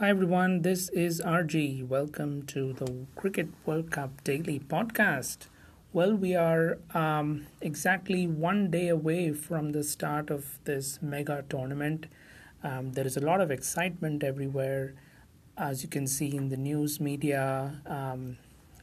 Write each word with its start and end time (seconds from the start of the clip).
Hi 0.00 0.08
everyone, 0.08 0.62
this 0.62 0.88
is 0.88 1.20
RG. 1.20 1.86
Welcome 1.86 2.44
to 2.46 2.72
the 2.72 3.04
Cricket 3.16 3.48
World 3.66 3.90
Cup 3.90 4.24
Daily 4.24 4.58
Podcast. 4.58 5.48
Well, 5.92 6.14
we 6.14 6.34
are 6.34 6.78
um, 6.94 7.46
exactly 7.60 8.26
one 8.26 8.70
day 8.70 8.88
away 8.88 9.32
from 9.34 9.72
the 9.72 9.84
start 9.84 10.30
of 10.30 10.58
this 10.64 11.02
mega 11.02 11.44
tournament. 11.50 12.06
Um, 12.64 12.92
there 12.92 13.06
is 13.06 13.18
a 13.18 13.20
lot 13.20 13.42
of 13.42 13.50
excitement 13.50 14.24
everywhere, 14.24 14.94
as 15.58 15.82
you 15.82 15.90
can 15.90 16.06
see 16.06 16.34
in 16.34 16.48
the 16.48 16.56
news 16.56 16.98
media, 16.98 17.82
um, 17.84 18.38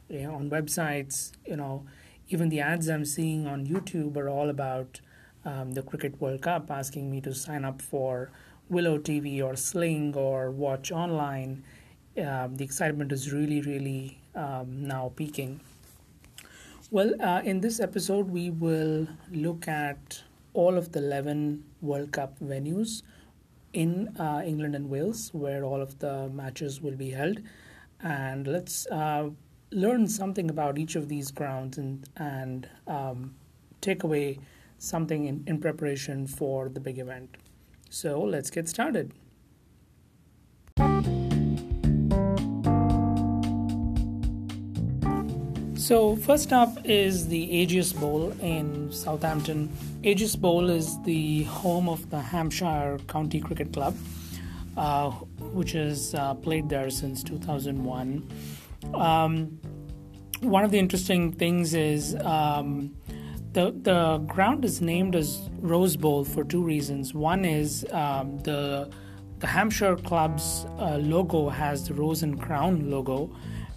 you 0.08 0.22
know, 0.22 0.36
on 0.36 0.50
websites. 0.50 1.32
You 1.44 1.56
know, 1.56 1.84
even 2.28 2.48
the 2.48 2.60
ads 2.60 2.88
I'm 2.88 3.04
seeing 3.04 3.44
on 3.44 3.66
YouTube 3.66 4.16
are 4.16 4.28
all 4.28 4.48
about 4.48 5.00
um, 5.44 5.72
the 5.72 5.82
Cricket 5.82 6.20
World 6.20 6.42
Cup, 6.42 6.70
asking 6.70 7.10
me 7.10 7.20
to 7.22 7.34
sign 7.34 7.64
up 7.64 7.82
for 7.82 8.30
Willow 8.70 8.98
TV 8.98 9.42
or 9.42 9.56
Sling 9.56 10.14
or 10.14 10.50
watch 10.50 10.92
online, 10.92 11.64
uh, 12.22 12.48
the 12.52 12.64
excitement 12.64 13.12
is 13.12 13.32
really, 13.32 13.60
really 13.62 14.20
um, 14.34 14.86
now 14.86 15.12
peaking. 15.16 15.60
Well, 16.90 17.14
uh, 17.22 17.42
in 17.44 17.60
this 17.60 17.80
episode, 17.80 18.30
we 18.30 18.50
will 18.50 19.06
look 19.30 19.68
at 19.68 20.22
all 20.54 20.76
of 20.76 20.92
the 20.92 21.00
11 21.00 21.64
World 21.82 22.12
Cup 22.12 22.38
venues 22.40 23.02
in 23.72 24.08
uh, 24.18 24.42
England 24.44 24.74
and 24.74 24.88
Wales, 24.88 25.30
where 25.32 25.64
all 25.64 25.82
of 25.82 25.98
the 25.98 26.28
matches 26.30 26.80
will 26.80 26.96
be 26.96 27.10
held. 27.10 27.40
And 28.02 28.46
let's 28.46 28.86
uh, 28.86 29.30
learn 29.70 30.08
something 30.08 30.50
about 30.50 30.78
each 30.78 30.96
of 30.96 31.08
these 31.08 31.30
grounds 31.30 31.78
and, 31.78 32.08
and 32.16 32.68
um, 32.86 33.34
take 33.80 34.02
away 34.02 34.38
something 34.78 35.26
in, 35.26 35.44
in 35.46 35.60
preparation 35.60 36.26
for 36.26 36.68
the 36.68 36.80
big 36.80 36.98
event. 36.98 37.36
So 37.90 38.22
let's 38.22 38.50
get 38.50 38.68
started. 38.68 39.12
So, 45.88 46.16
first 46.16 46.52
up 46.52 46.76
is 46.84 47.28
the 47.28 47.48
Ageas 47.48 47.98
Bowl 47.98 48.32
in 48.42 48.92
Southampton. 48.92 49.70
Ageas 50.02 50.38
Bowl 50.38 50.68
is 50.68 51.00
the 51.04 51.44
home 51.44 51.88
of 51.88 52.10
the 52.10 52.20
Hampshire 52.20 52.98
County 53.08 53.40
Cricket 53.40 53.72
Club, 53.72 53.96
uh, 54.76 55.10
which 55.10 55.72
has 55.72 56.14
uh, 56.14 56.34
played 56.34 56.68
there 56.68 56.90
since 56.90 57.22
2001. 57.22 58.28
Um, 58.92 59.58
one 60.40 60.62
of 60.62 60.70
the 60.72 60.78
interesting 60.78 61.32
things 61.32 61.72
is 61.72 62.14
um, 62.16 62.94
the 63.52 63.74
the 63.82 64.18
ground 64.26 64.64
is 64.64 64.80
named 64.80 65.14
as 65.14 65.48
Rose 65.60 65.96
Bowl 65.96 66.24
for 66.24 66.44
two 66.44 66.62
reasons. 66.62 67.14
One 67.14 67.44
is 67.44 67.86
um, 67.92 68.38
the 68.40 68.90
the 69.38 69.46
Hampshire 69.46 69.96
club's 69.96 70.66
uh, 70.78 70.96
logo 70.96 71.48
has 71.48 71.86
the 71.86 71.94
rose 71.94 72.22
and 72.22 72.40
crown 72.40 72.90
logo, 72.90 73.30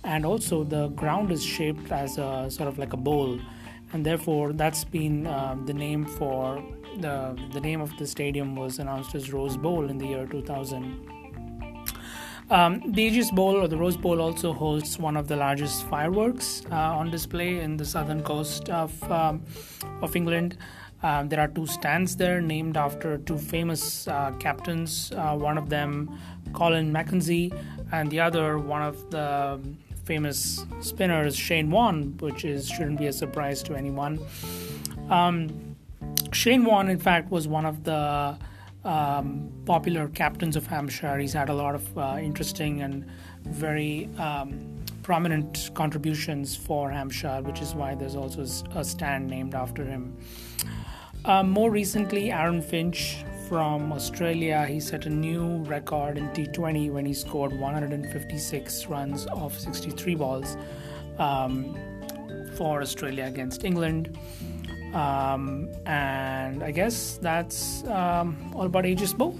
and 0.03 0.25
also 0.25 0.63
the 0.63 0.88
ground 0.89 1.31
is 1.31 1.44
shaped 1.44 1.91
as 1.91 2.17
a 2.17 2.47
sort 2.50 2.67
of 2.67 2.78
like 2.80 2.94
a 2.94 2.97
bowl, 2.97 3.39
and 3.94 4.05
therefore 4.05 4.53
that's 4.53 4.83
been 4.83 5.28
uh, 5.28 5.55
the 5.66 5.73
name 5.73 6.06
for 6.06 6.63
the 7.00 7.38
the 7.53 7.61
name 7.61 7.81
of 7.81 7.95
the 7.97 8.08
stadium 8.08 8.56
was 8.56 8.80
announced 8.80 9.16
as 9.16 9.31
Rose 9.31 9.58
Bowl 9.58 9.89
in 9.89 9.97
the 9.97 10.08
year 10.08 10.25
2000. 10.25 11.20
Um, 12.52 12.91
the 12.91 13.09
Ageas 13.09 13.33
Bowl 13.33 13.55
or 13.55 13.69
the 13.69 13.77
Rose 13.77 13.95
Bowl 13.95 14.19
also 14.19 14.52
hosts 14.52 14.99
one 14.99 15.16
of 15.16 15.30
the 15.30 15.38
largest 15.38 15.88
fireworks 15.88 16.63
uh, 16.69 16.75
on 16.75 17.09
display 17.09 17.59
in 17.61 17.77
the 17.77 17.85
southern 17.85 18.21
coast 18.23 18.69
of 18.69 18.91
um, 19.09 19.41
of 20.02 20.17
England. 20.17 20.57
Um, 21.02 21.29
there 21.29 21.39
are 21.39 21.47
two 21.47 21.66
stands 21.66 22.17
there 22.17 22.41
named 22.41 22.75
after 22.75 23.19
two 23.19 23.38
famous 23.38 24.05
uh, 24.09 24.31
captains. 24.38 25.13
Uh, 25.16 25.33
one 25.33 25.57
of 25.57 25.69
them, 25.69 26.19
Colin 26.52 26.91
McKenzie, 26.91 27.57
and 27.94 28.11
the 28.11 28.19
other, 28.19 28.57
one 28.57 28.81
of 28.81 29.09
the 29.11 29.57
famous 30.03 30.66
spinners, 30.81 31.38
Shane 31.38 31.72
Warne, 31.72 32.17
which 32.17 32.44
is 32.44 32.67
shouldn't 32.67 32.99
be 32.99 33.07
a 33.07 33.13
surprise 33.13 33.63
to 33.63 33.75
anyone. 33.75 34.19
Um, 35.09 35.78
Shane 36.33 36.66
Warne, 36.66 36.89
in 36.89 37.00
fact, 37.00 37.31
was 37.31 37.47
one 37.47 37.66
of 37.66 37.85
the 37.85 38.38
um, 38.84 39.52
popular 39.66 40.08
captains 40.09 40.56
of 40.56 40.68
Hampshire. 40.68 41.18
He's 41.18 41.34
had 41.34 41.50
a 41.50 41.53
lot 41.53 41.75
of 41.75 41.97
uh, 41.97 42.18
interesting 42.22 42.81
and 42.81 43.06
very 43.44 44.09
um, 44.18 44.81
prominent 45.03 45.69
contributions 45.74 46.56
for 46.56 46.90
Hampshire, 46.90 47.42
which 47.44 47.62
is 47.62 47.74
why 47.74 47.96
there's 47.96 48.16
also 48.16 48.46
a 48.75 48.84
stand 48.84 49.28
named 49.28 49.56
after 49.56 49.84
him. 49.84 50.16
Um, 51.25 51.52
more 51.52 51.69
recently, 51.69 52.31
Aaron 52.31 52.62
Finch 52.62 53.24
from 53.47 53.92
Australia, 53.92 54.66
he 54.66 54.80
set 54.80 55.06
a 55.06 55.09
new 55.09 55.58
record 55.63 56.18
in 56.18 56.30
T20 56.30 56.92
when 56.92 57.06
he 57.06 57.13
scored 57.13 57.52
156 57.52 58.86
runs 58.88 59.28
off 59.28 59.59
63 59.59 60.16
balls 60.16 60.58
um, 61.19 61.78
for 62.56 62.81
Australia 62.81 63.25
against 63.25 63.63
England. 63.63 64.18
Um, 64.94 65.69
and 65.85 66.63
I 66.63 66.72
guess 66.72 67.18
that's 67.22 67.84
um, 67.88 68.52
all 68.56 68.66
about 68.66 68.84
Ageas 68.84 69.18
Bowl. 69.18 69.38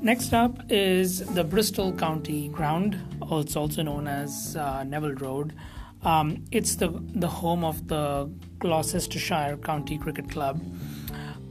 Next 0.00 0.34
up 0.34 0.60
is 0.68 1.24
the 1.32 1.42
Bristol 1.42 1.90
County 1.92 2.48
Ground, 2.48 3.00
it's 3.32 3.56
also 3.56 3.82
known 3.82 4.06
as 4.06 4.54
uh, 4.54 4.84
Nevil 4.84 5.14
Road. 5.14 5.54
Um, 6.02 6.44
it's 6.52 6.76
the, 6.76 6.88
the 7.14 7.26
home 7.26 7.64
of 7.64 7.88
the 7.88 8.30
Gloucestershire 8.58 9.56
County 9.56 9.96
Cricket 9.96 10.28
Club. 10.30 10.60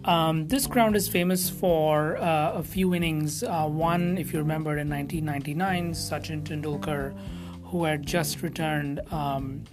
Um, 0.06 0.50
this 0.50 0.68
ground 0.68 0.98
is 0.98 1.08
famous 1.08 1.50
for 1.50 2.18
uh, 2.18 2.54
a 2.54 2.64
few 2.64 2.94
innings. 2.94 3.42
Uh, 3.42 3.66
one, 3.68 4.18
if 4.18 4.34
you 4.34 4.40
remember, 4.40 4.78
in 4.78 4.90
1999, 4.90 5.94
Sachin 5.94 6.44
Tendulkar, 6.44 7.16
who 7.64 7.86
had 7.86 8.06
just 8.06 8.42
returned 8.42 9.00
um, 9.14 9.64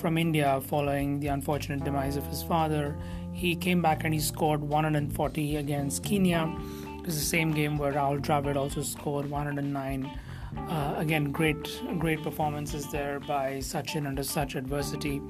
from 0.00 0.18
India 0.18 0.60
following 0.66 1.20
the 1.20 1.28
unfortunate 1.28 1.84
demise 1.84 2.16
of 2.16 2.26
his 2.26 2.42
father, 2.42 2.96
he 3.32 3.54
came 3.54 3.80
back 3.80 4.02
and 4.02 4.12
he 4.12 4.18
scored 4.18 4.60
140 4.60 5.56
against 5.56 6.02
Kenya. 6.02 6.52
It 6.98 7.06
was 7.06 7.14
the 7.14 7.24
same 7.24 7.52
game 7.52 7.78
where 7.78 7.92
Rahul 7.92 8.20
Dravid 8.20 8.56
also 8.56 8.82
scored 8.82 9.30
109. 9.30 10.10
Uh, 10.56 10.94
again, 10.96 11.30
great, 11.30 11.80
great 11.98 12.20
performances 12.22 12.90
there 12.90 13.20
by 13.20 13.58
Sachin 13.58 14.08
under 14.08 14.24
such 14.24 14.56
adversity. 14.56 15.22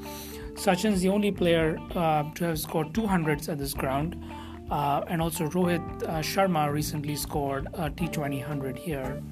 Sachin's 0.59 1.01
the 1.01 1.09
only 1.09 1.31
player 1.31 1.79
uh, 1.95 2.25
to 2.35 2.45
have 2.45 2.59
scored 2.59 2.93
200s 2.93 3.49
at 3.49 3.59
this 3.59 3.73
ground. 3.73 4.21
Uh, 4.71 5.03
and 5.07 5.23
also, 5.23 5.47
Rohit 5.47 6.03
uh, 6.03 6.19
Sharma 6.19 6.71
recently 6.73 7.15
scored 7.15 7.69
a 7.75 7.89
T20 7.89 8.41
100 8.41 8.77
here. 8.77 9.23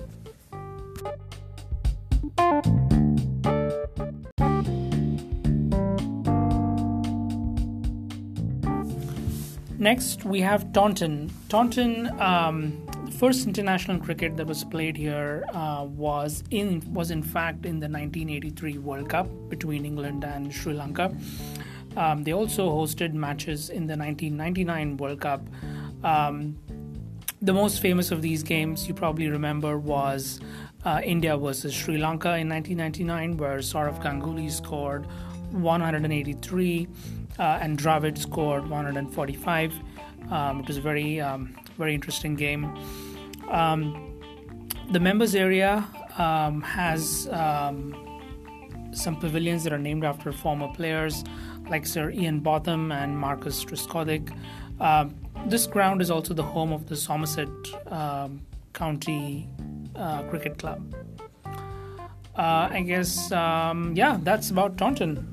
Next, 9.78 10.24
we 10.24 10.40
have 10.40 10.72
Taunton. 10.72 11.30
Taunton, 11.48 12.08
um, 12.20 12.85
first 13.16 13.46
international 13.46 13.98
cricket 13.98 14.36
that 14.36 14.46
was 14.46 14.62
played 14.62 14.96
here 14.96 15.44
uh, 15.54 15.86
was 15.88 16.44
in 16.50 16.82
was 16.92 17.10
in 17.10 17.22
fact 17.22 17.64
in 17.64 17.80
the 17.80 17.88
1983 17.88 18.78
World 18.78 19.08
Cup 19.08 19.26
between 19.48 19.86
England 19.86 20.22
and 20.24 20.52
Sri 20.52 20.74
Lanka. 20.74 21.14
Um, 21.96 22.24
they 22.24 22.32
also 22.32 22.68
hosted 22.68 23.14
matches 23.14 23.70
in 23.70 23.86
the 23.86 23.96
1999 23.96 24.98
World 24.98 25.20
Cup. 25.20 25.40
Um, 26.04 26.58
the 27.40 27.54
most 27.54 27.80
famous 27.80 28.10
of 28.10 28.20
these 28.20 28.42
games 28.42 28.86
you 28.86 28.92
probably 28.92 29.28
remember 29.28 29.78
was 29.78 30.40
uh, 30.84 31.00
India 31.02 31.36
versus 31.38 31.72
Sri 31.72 31.96
Lanka 31.96 32.36
in 32.36 32.48
1999, 32.50 33.38
where 33.38 33.58
Sourav 33.58 34.02
Ganguly 34.02 34.50
scored 34.50 35.06
183 35.52 36.88
uh, 37.38 37.42
and 37.62 37.78
Dravid 37.78 38.18
scored 38.18 38.68
145. 38.68 39.72
Um, 40.30 40.60
it 40.60 40.68
was 40.68 40.76
a 40.76 40.80
very, 40.80 41.20
um, 41.20 41.56
very 41.78 41.94
interesting 41.94 42.34
game. 42.34 42.74
Um, 43.50 44.20
the 44.90 45.00
members 45.00 45.34
area 45.34 45.84
um, 46.18 46.62
has 46.62 47.28
some 48.96 49.16
pavilions 49.16 49.62
that 49.64 49.72
are 49.72 49.78
named 49.78 50.04
after 50.04 50.32
former 50.32 50.68
players 50.72 51.22
like 51.68 51.86
Sir 51.86 52.10
Ian 52.10 52.40
Botham 52.40 52.92
and 52.92 53.16
Marcus 53.18 53.64
Trescothick. 53.64 54.34
Uh, 54.80 55.06
this 55.46 55.66
ground 55.66 56.00
is 56.00 56.10
also 56.10 56.34
the 56.34 56.42
home 56.42 56.72
of 56.72 56.86
the 56.86 56.96
Somerset 56.96 57.48
um, 57.88 58.40
County 58.72 59.48
uh, 59.94 60.22
Cricket 60.24 60.58
Club. 60.58 60.94
Uh, 62.36 62.68
I 62.70 62.82
guess, 62.86 63.32
um, 63.32 63.94
yeah, 63.96 64.18
that's 64.22 64.50
about 64.50 64.76
Taunton. 64.76 65.32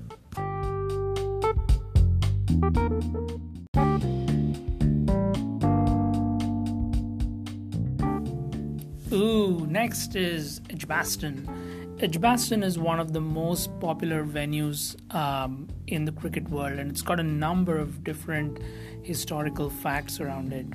Ooh, 9.13 9.68
next 9.68 10.15
is 10.15 10.60
Edgbaston. 10.71 11.98
Edgbaston 12.00 12.63
is 12.63 12.80
one 12.80 13.00
of 13.00 13.13
the 13.13 13.21
most 13.21 13.80
popular 13.80 14.25
venues 14.25 14.95
um, 15.13 15.68
in 15.86 16.06
the 16.06 16.12
cricket 16.12 16.50
world, 16.50 16.80
and 16.80 16.89
it's 16.89 17.04
got 17.04 17.19
a 17.19 17.24
number 17.24 17.77
of 17.77 18.04
different 18.04 18.57
historical 19.04 19.69
facts 19.69 20.19
around 20.19 20.51
it. 20.51 20.65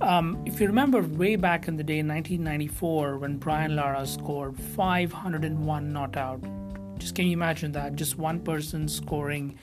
Um, 0.00 0.40
if 0.46 0.60
you 0.60 0.68
remember 0.68 1.02
way 1.02 1.34
back 1.34 1.66
in 1.66 1.76
the 1.76 1.82
day, 1.82 2.04
1994, 2.04 3.18
when 3.18 3.36
Brian 3.36 3.74
Lara 3.74 4.06
scored 4.06 4.56
501 4.56 5.92
not 5.92 6.16
out, 6.16 6.40
just 6.98 7.16
can 7.16 7.26
you 7.26 7.32
imagine 7.32 7.72
that? 7.72 7.96
Just 7.96 8.16
one 8.16 8.38
person 8.38 8.86
scoring 8.86 9.58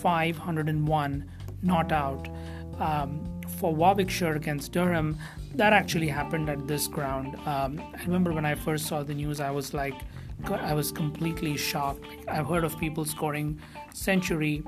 501 0.00 1.28
not 1.62 1.90
out 1.90 2.28
um, 2.78 3.37
for 3.58 3.74
Warwickshire 3.74 4.34
against 4.34 4.72
Durham. 4.72 5.18
That 5.54 5.72
actually 5.72 6.08
happened 6.08 6.48
at 6.48 6.66
this 6.68 6.86
ground. 6.86 7.36
Um, 7.46 7.82
I 7.94 8.02
remember 8.04 8.32
when 8.32 8.44
I 8.44 8.54
first 8.54 8.86
saw 8.86 9.02
the 9.02 9.14
news, 9.14 9.40
I 9.40 9.50
was 9.50 9.74
like, 9.74 9.94
I 10.48 10.72
was 10.72 10.92
completely 10.92 11.56
shocked. 11.56 12.06
I've 12.28 12.46
heard 12.46 12.64
of 12.64 12.78
people 12.78 13.04
scoring 13.04 13.60
century 13.92 14.62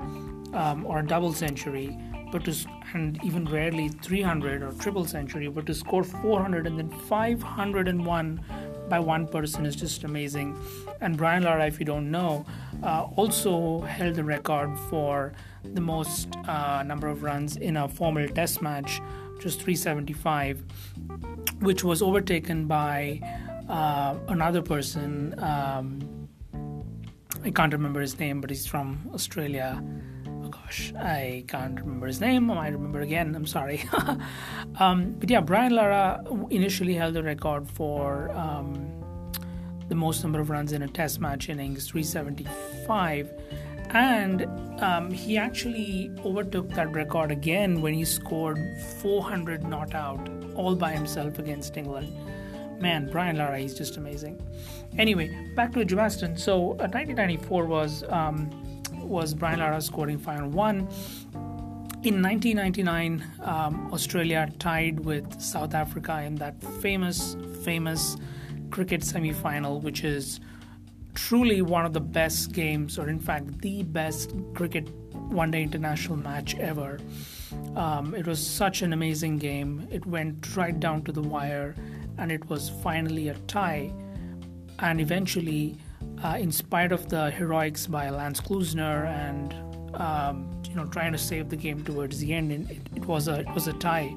um, 0.53 0.85
or 0.85 1.01
double 1.01 1.31
century, 1.33 1.97
but 2.31 2.43
to 2.45 2.53
and 2.93 3.23
even 3.23 3.45
rarely 3.45 3.87
300 3.87 4.61
or 4.61 4.73
triple 4.73 5.05
century, 5.05 5.47
but 5.47 5.65
to 5.67 5.73
score 5.73 6.03
400 6.03 6.67
and 6.67 6.77
then 6.77 6.89
501 6.89 8.43
by 8.91 8.99
one 8.99 9.25
person 9.25 9.65
is 9.65 9.73
just 9.73 10.03
amazing. 10.03 10.53
And 10.99 11.15
Brian 11.15 11.43
Lara, 11.43 11.65
if 11.65 11.79
you 11.79 11.85
don't 11.85 12.11
know, 12.11 12.45
uh, 12.83 13.07
also 13.15 13.79
held 13.81 14.15
the 14.15 14.23
record 14.23 14.77
for 14.89 15.31
the 15.63 15.79
most 15.79 16.27
uh, 16.45 16.83
number 16.83 17.07
of 17.07 17.23
runs 17.23 17.55
in 17.55 17.77
a 17.77 17.87
formal 17.87 18.27
test 18.27 18.61
match, 18.61 18.99
which 19.35 19.45
was 19.45 19.55
375, 19.55 20.61
which 21.61 21.85
was 21.85 22.01
overtaken 22.01 22.67
by 22.67 23.21
uh, 23.69 24.15
another 24.27 24.61
person. 24.61 25.33
Um, 25.39 26.27
I 27.45 27.49
can't 27.49 27.71
remember 27.71 28.01
his 28.01 28.19
name, 28.19 28.41
but 28.41 28.49
he's 28.49 28.67
from 28.67 29.09
Australia. 29.13 29.81
Gosh, 30.71 30.93
I 30.95 31.43
can't 31.49 31.77
remember 31.81 32.07
his 32.07 32.21
name. 32.21 32.49
I 32.49 32.55
might 32.55 32.69
remember 32.69 33.01
again. 33.01 33.35
I'm 33.35 33.45
sorry. 33.45 33.83
um, 34.79 35.17
but 35.19 35.29
yeah, 35.29 35.41
Brian 35.41 35.75
Lara 35.75 36.23
initially 36.49 36.93
held 36.93 37.13
the 37.13 37.23
record 37.23 37.69
for 37.69 38.31
um, 38.31 38.89
the 39.89 39.95
most 39.95 40.23
number 40.23 40.39
of 40.39 40.49
runs 40.49 40.71
in 40.71 40.81
a 40.81 40.87
Test 40.87 41.19
match 41.19 41.49
innings, 41.49 41.89
375. 41.89 43.33
And 43.89 44.45
um, 44.81 45.11
he 45.11 45.37
actually 45.37 46.09
overtook 46.23 46.69
that 46.69 46.89
record 46.93 47.31
again 47.31 47.81
when 47.81 47.93
he 47.93 48.05
scored 48.05 48.57
400 49.01 49.63
not 49.63 49.93
out 49.93 50.25
all 50.55 50.73
by 50.73 50.93
himself 50.93 51.37
against 51.37 51.75
England 51.75 52.13
man, 52.81 53.07
Brian 53.11 53.37
Lara, 53.37 53.59
he's 53.59 53.75
just 53.75 53.97
amazing. 53.97 54.41
Anyway, 54.97 55.29
back 55.55 55.71
to 55.73 55.81
Edgbaston. 55.81 56.35
So, 56.35 56.71
uh, 56.71 56.89
1994 56.89 57.65
was 57.65 58.03
um, 58.09 58.49
was 58.91 59.33
Brian 59.33 59.59
Lara 59.59 59.81
scoring 59.81 60.17
501. 60.17 60.87
In 62.03 62.21
1999, 62.21 63.23
um, 63.41 63.89
Australia 63.93 64.51
tied 64.57 65.01
with 65.01 65.39
South 65.39 65.75
Africa 65.75 66.21
in 66.23 66.35
that 66.35 66.61
famous, 66.81 67.35
famous 67.63 68.17
cricket 68.71 69.03
semi 69.03 69.33
final, 69.33 69.79
which 69.79 70.03
is 70.03 70.39
truly 71.13 71.61
one 71.61 71.85
of 71.85 71.93
the 71.93 72.01
best 72.01 72.53
games, 72.53 72.97
or 72.97 73.09
in 73.09 73.19
fact, 73.19 73.61
the 73.61 73.83
best 73.83 74.33
cricket 74.53 74.89
one 75.31 75.51
day 75.51 75.61
international 75.61 76.17
match 76.17 76.55
ever. 76.55 76.99
Um, 77.75 78.15
it 78.15 78.25
was 78.25 78.45
such 78.45 78.81
an 78.81 78.93
amazing 78.93 79.37
game. 79.37 79.87
It 79.91 80.05
went 80.05 80.55
right 80.55 80.77
down 80.79 81.03
to 81.03 81.11
the 81.11 81.21
wire 81.21 81.75
and 82.17 82.31
it 82.31 82.49
was 82.49 82.69
finally 82.81 83.29
a 83.29 83.35
tie. 83.47 83.91
And 84.79 84.99
eventually, 84.99 85.77
uh, 86.23 86.37
in 86.39 86.51
spite 86.51 86.91
of 86.91 87.09
the 87.09 87.31
heroics 87.31 87.87
by 87.87 88.09
Lance 88.09 88.39
Klusener 88.39 89.05
and 89.07 89.53
um, 89.95 90.61
you 90.69 90.75
know 90.75 90.85
trying 90.85 91.11
to 91.11 91.17
save 91.17 91.49
the 91.49 91.55
game 91.55 91.83
towards 91.83 92.19
the 92.19 92.33
end, 92.33 92.51
it, 92.51 92.77
it 92.95 93.05
was 93.05 93.27
a 93.27 93.39
it 93.41 93.53
was 93.53 93.67
a 93.67 93.73
tie, 93.73 94.15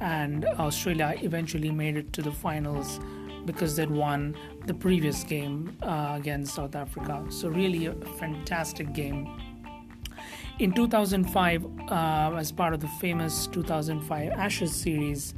and 0.00 0.44
Australia 0.58 1.14
eventually 1.22 1.70
made 1.70 1.96
it 1.96 2.12
to 2.12 2.22
the 2.22 2.32
finals 2.32 3.00
because 3.44 3.76
they'd 3.76 3.90
won 3.90 4.36
the 4.66 4.74
previous 4.74 5.22
game 5.22 5.76
uh, 5.82 6.14
against 6.16 6.54
South 6.54 6.74
Africa. 6.74 7.24
So 7.30 7.48
really 7.48 7.86
a 7.86 7.94
fantastic 8.18 8.92
game. 8.92 9.40
In 10.58 10.72
2005, 10.72 11.64
uh, 11.90 12.34
as 12.36 12.50
part 12.50 12.72
of 12.72 12.80
the 12.80 12.88
famous 13.00 13.46
2005 13.48 14.32
Ashes 14.32 14.74
series, 14.74 15.34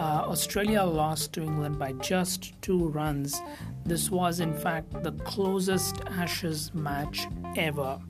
uh, 0.00 0.24
Australia 0.34 0.82
lost 0.82 1.34
to 1.34 1.42
England 1.42 1.78
by 1.78 1.92
just 1.92 2.54
two 2.62 2.88
runs. 2.88 3.42
This 3.84 4.10
was, 4.10 4.40
in 4.40 4.54
fact, 4.54 5.02
the 5.02 5.12
closest 5.32 5.96
Ashes 6.06 6.72
match 6.72 7.26
ever. 7.54 8.00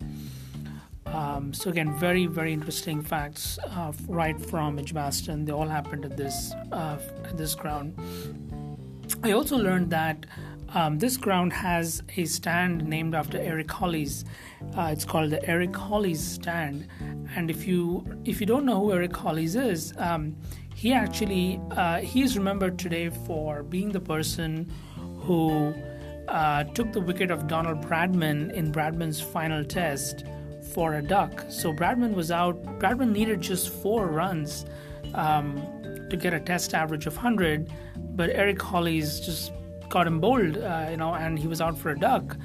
Um, 1.07 1.53
so 1.53 1.71
again, 1.71 1.93
very 1.99 2.27
very 2.27 2.53
interesting 2.53 3.03
facts 3.03 3.59
uh, 3.59 3.93
right 4.07 4.41
from 4.41 4.79
Edgbaston. 4.79 5.45
They 5.45 5.53
all 5.53 5.67
happened 5.67 6.05
at 6.05 6.17
this 6.17 6.53
uh, 6.71 6.99
at 7.25 7.37
this 7.37 7.57
ground. 7.57 7.99
I 9.25 9.33
also 9.33 9.57
learned 9.57 9.91
that 9.91 10.27
um, 10.75 10.99
this 10.99 11.17
ground 11.17 11.53
has 11.53 12.03
a 12.17 12.25
stand 12.25 12.87
named 12.87 13.15
after 13.15 13.39
Eric 13.39 13.71
Hollies. 13.71 14.25
Uh, 14.77 14.91
it's 14.93 15.05
called 15.05 15.31
the 15.31 15.45
Eric 15.49 15.75
Hollies 15.75 16.21
stand. 16.21 16.87
And 17.35 17.51
if 17.51 17.67
you 17.67 18.05
if 18.25 18.41
you 18.41 18.47
don't 18.47 18.65
know 18.65 18.81
who 18.81 18.93
Eric 18.93 19.17
Hollies 19.17 19.57
is, 19.57 19.93
um, 19.99 20.37
he 20.75 20.93
actually 20.93 21.61
uh, 21.73 22.01
is 22.03 22.37
remembered 22.37 22.79
today 22.79 23.11
for 23.11 23.63
being 23.63 23.91
the 23.91 24.01
person 24.01 24.71
who 25.21 25.75
uh, 26.29 26.65
took 26.65 26.93
the 26.93 27.01
wicket 27.01 27.31
of 27.31 27.49
Donald 27.49 27.83
Bradman 27.83 28.53
in 28.53 28.73
Bradman's 28.73 29.21
final 29.21 29.65
test 29.65 30.25
for 30.73 30.95
a 30.95 31.03
duck. 31.03 31.45
So 31.49 31.73
Bradman 31.73 32.15
was 32.15 32.31
out. 32.31 32.63
Bradman 32.79 33.11
needed 33.11 33.41
just 33.41 33.71
four 33.71 34.07
runs 34.07 34.65
um, 35.15 35.57
to 36.09 36.17
get 36.17 36.33
a 36.33 36.41
test 36.41 36.75
average 36.75 37.07
of 37.07 37.15
100, 37.15 37.73
but 38.15 38.31
Eric 38.31 38.63
Hollies 38.63 39.21
just 39.21 39.53
got 39.91 40.07
him 40.07 40.21
bowled, 40.21 40.57
uh, 40.57 40.87
you 40.91 40.97
know, 40.97 41.13
and 41.13 41.39
he 41.39 41.47
was 41.47 41.61
out 41.61 41.77
for 41.77 41.91
a 41.91 41.99
duck. 41.99 42.39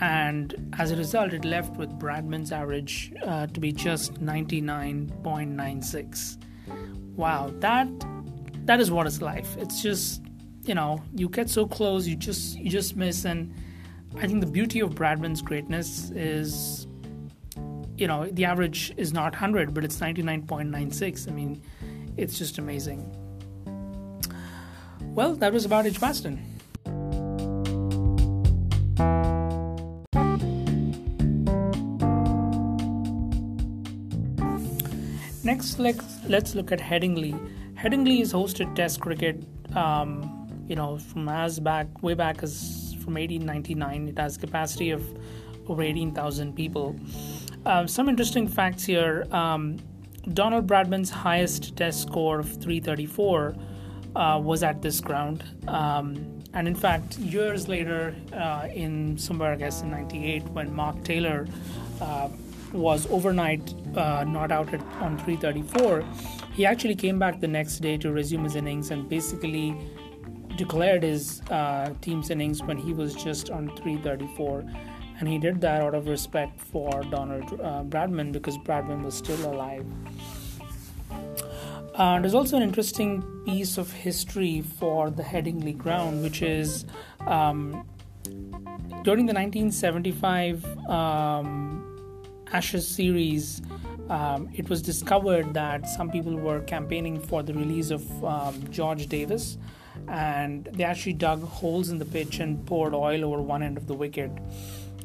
And 0.00 0.72
as 0.78 0.92
a 0.92 0.96
result, 0.96 1.32
it 1.32 1.44
left 1.44 1.76
with 1.76 1.90
Bradman's 1.98 2.52
average 2.52 3.12
uh, 3.24 3.48
to 3.48 3.60
be 3.60 3.72
just 3.72 4.14
99.96 4.14 6.38
wow 7.16 7.52
that 7.58 7.88
that 8.64 8.80
is 8.80 8.90
what 8.90 9.06
is 9.06 9.20
life. 9.20 9.56
It's 9.58 9.82
just 9.82 10.22
you 10.64 10.74
know 10.74 11.02
you 11.14 11.28
get 11.28 11.50
so 11.50 11.66
close 11.66 12.06
you 12.06 12.16
just 12.16 12.58
you 12.58 12.70
just 12.70 12.96
miss. 12.96 13.24
And 13.24 13.54
i 14.16 14.26
think 14.26 14.40
the 14.40 14.46
beauty 14.46 14.80
of 14.80 14.90
bradman's 14.90 15.40
greatness 15.40 16.10
is 16.10 16.86
you 17.96 18.06
know 18.06 18.26
the 18.26 18.44
average 18.44 18.92
is 18.98 19.12
not 19.12 19.32
100 19.32 19.72
but 19.72 19.84
it's 19.84 19.98
99.96 19.98 21.28
i 21.28 21.32
mean 21.32 21.62
it's 22.18 22.38
just 22.38 22.58
amazing. 22.58 23.00
Well 25.14 25.34
that 25.36 25.52
was 25.52 25.64
about 25.64 25.86
edgbaston 25.86 26.51
Next, 35.62 35.78
let's, 35.78 36.28
let's 36.28 36.54
look 36.56 36.72
at 36.72 36.80
Headingley. 36.80 37.38
Headingley 37.74 38.18
has 38.18 38.32
hosted 38.32 38.74
Test 38.74 39.00
cricket, 39.00 39.44
um, 39.76 40.64
you 40.66 40.74
know, 40.74 40.98
from 40.98 41.28
as 41.28 41.60
back 41.60 42.02
way 42.02 42.14
back 42.14 42.42
as 42.42 42.96
from 43.04 43.14
1899. 43.14 44.08
It 44.08 44.18
has 44.18 44.36
capacity 44.36 44.90
of 44.90 45.06
over 45.68 45.80
18,000 45.80 46.56
people. 46.56 46.96
Uh, 47.64 47.86
some 47.86 48.08
interesting 48.08 48.48
facts 48.48 48.82
here. 48.82 49.24
Um, 49.30 49.78
Donald 50.34 50.66
Bradman's 50.66 51.10
highest 51.10 51.76
Test 51.76 52.02
score 52.02 52.40
of 52.40 52.48
334 52.60 53.54
uh, 54.16 54.40
was 54.42 54.64
at 54.64 54.82
this 54.82 55.00
ground. 55.00 55.44
Um, 55.68 56.42
and 56.54 56.66
in 56.66 56.74
fact, 56.74 57.18
years 57.18 57.68
later, 57.68 58.16
uh, 58.32 58.66
in 58.74 59.16
somewhere 59.16 59.52
I 59.52 59.56
guess 59.56 59.80
in 59.82 59.92
'98, 59.92 60.42
when 60.48 60.74
Mark 60.74 61.04
Taylor 61.04 61.46
uh, 62.00 62.30
was 62.72 63.06
overnight 63.10 63.74
uh, 63.96 64.24
not 64.24 64.50
out 64.50 64.72
at, 64.72 64.80
on 65.00 65.18
334, 65.18 66.04
he 66.52 66.66
actually 66.66 66.94
came 66.94 67.18
back 67.18 67.40
the 67.40 67.48
next 67.48 67.78
day 67.80 67.96
to 67.98 68.12
resume 68.12 68.44
his 68.44 68.56
innings 68.56 68.90
and 68.90 69.08
basically 69.08 69.76
declared 70.56 71.02
his 71.02 71.40
uh, 71.50 71.92
team's 72.00 72.30
innings 72.30 72.62
when 72.62 72.76
he 72.76 72.92
was 72.92 73.14
just 73.14 73.50
on 73.50 73.68
334. 73.76 74.64
And 75.18 75.28
he 75.28 75.38
did 75.38 75.60
that 75.60 75.82
out 75.82 75.94
of 75.94 76.08
respect 76.08 76.60
for 76.60 77.02
Donald 77.04 77.44
uh, 77.60 77.84
Bradman 77.84 78.32
because 78.32 78.58
Bradman 78.58 79.04
was 79.04 79.14
still 79.14 79.52
alive. 79.52 79.86
Uh, 81.94 82.18
there's 82.20 82.34
also 82.34 82.56
an 82.56 82.62
interesting 82.62 83.22
piece 83.44 83.76
of 83.76 83.92
history 83.92 84.62
for 84.62 85.10
the 85.10 85.22
Headingley 85.22 85.76
ground, 85.76 86.22
which 86.22 86.40
is 86.40 86.86
um, 87.26 87.86
during 89.04 89.26
the 89.26 89.34
1975 89.34 90.64
um, 90.88 91.91
Ashes 92.52 92.86
series, 92.86 93.62
um, 94.08 94.48
it 94.54 94.68
was 94.68 94.82
discovered 94.82 95.54
that 95.54 95.88
some 95.88 96.10
people 96.10 96.36
were 96.36 96.60
campaigning 96.60 97.18
for 97.18 97.42
the 97.42 97.54
release 97.54 97.90
of 97.90 98.24
um, 98.24 98.54
George 98.70 99.06
Davis. 99.08 99.58
and 100.08 100.68
they 100.72 100.84
actually 100.84 101.12
dug 101.12 101.42
holes 101.42 101.90
in 101.90 101.98
the 101.98 102.04
pitch 102.04 102.40
and 102.40 102.64
poured 102.66 102.94
oil 102.94 103.24
over 103.24 103.40
one 103.40 103.62
end 103.62 103.76
of 103.76 103.86
the 103.86 103.94
wicket. 103.94 104.30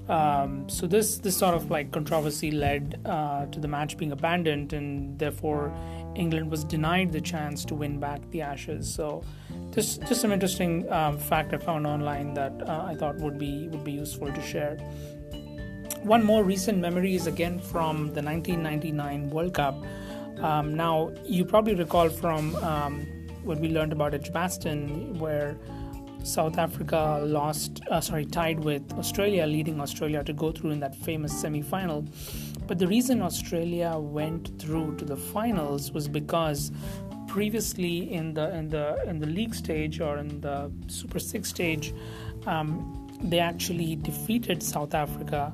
Um, 0.09 0.69
so 0.69 0.87
this 0.87 1.17
this 1.17 1.35
sort 1.35 1.53
of 1.53 1.69
like 1.69 1.91
controversy 1.91 2.49
led 2.49 3.01
uh, 3.05 3.45
to 3.47 3.59
the 3.59 3.67
match 3.67 3.97
being 3.97 4.13
abandoned, 4.13 4.71
and 4.71 5.19
therefore 5.19 5.75
England 6.15 6.49
was 6.49 6.63
denied 6.63 7.11
the 7.11 7.19
chance 7.19 7.65
to 7.65 7.75
win 7.75 7.99
back 7.99 8.21
the 8.31 8.41
Ashes. 8.41 8.91
So 8.93 9.23
just 9.71 10.01
just 10.07 10.21
some 10.21 10.31
interesting 10.31 10.89
um, 10.91 11.17
fact 11.17 11.53
I 11.53 11.57
found 11.57 11.85
online 11.85 12.33
that 12.35 12.53
uh, 12.65 12.85
I 12.87 12.95
thought 12.95 13.17
would 13.17 13.37
be 13.37 13.67
would 13.67 13.83
be 13.83 13.91
useful 13.91 14.31
to 14.31 14.41
share. 14.41 14.77
One 16.03 16.23
more 16.23 16.43
recent 16.43 16.77
memory 16.77 17.15
is 17.15 17.27
again 17.27 17.59
from 17.59 18.13
the 18.13 18.21
1999 18.21 19.29
World 19.29 19.53
Cup. 19.53 19.75
Um, 20.39 20.75
now 20.75 21.11
you 21.25 21.43
probably 21.43 21.75
recall 21.75 22.09
from 22.09 22.55
um, 22.57 23.05
what 23.43 23.59
we 23.59 23.69
learned 23.69 23.91
about 23.91 24.13
Edgbaston, 24.13 25.17
where 25.19 25.57
South 26.23 26.57
Africa 26.57 27.21
lost, 27.23 27.81
uh, 27.89 28.01
sorry, 28.01 28.25
tied 28.25 28.59
with 28.59 28.83
Australia, 28.93 29.45
leading 29.45 29.79
Australia 29.79 30.23
to 30.23 30.33
go 30.33 30.51
through 30.51 30.71
in 30.71 30.79
that 30.81 30.95
famous 30.95 31.31
semi 31.39 31.61
final. 31.61 32.05
But 32.67 32.79
the 32.79 32.87
reason 32.87 33.21
Australia 33.21 33.97
went 33.97 34.59
through 34.59 34.97
to 34.97 35.05
the 35.05 35.15
finals 35.15 35.91
was 35.91 36.07
because 36.07 36.71
previously 37.27 38.11
in 38.13 38.33
the 38.33 38.53
in 38.55 38.69
the 38.69 39.01
in 39.07 39.19
the 39.19 39.27
league 39.27 39.55
stage 39.55 40.01
or 40.01 40.17
in 40.17 40.41
the 40.41 40.71
Super 40.87 41.19
Six 41.19 41.49
stage, 41.49 41.93
um, 42.45 43.07
they 43.21 43.39
actually 43.39 43.95
defeated 43.95 44.61
South 44.61 44.93
Africa, 44.93 45.53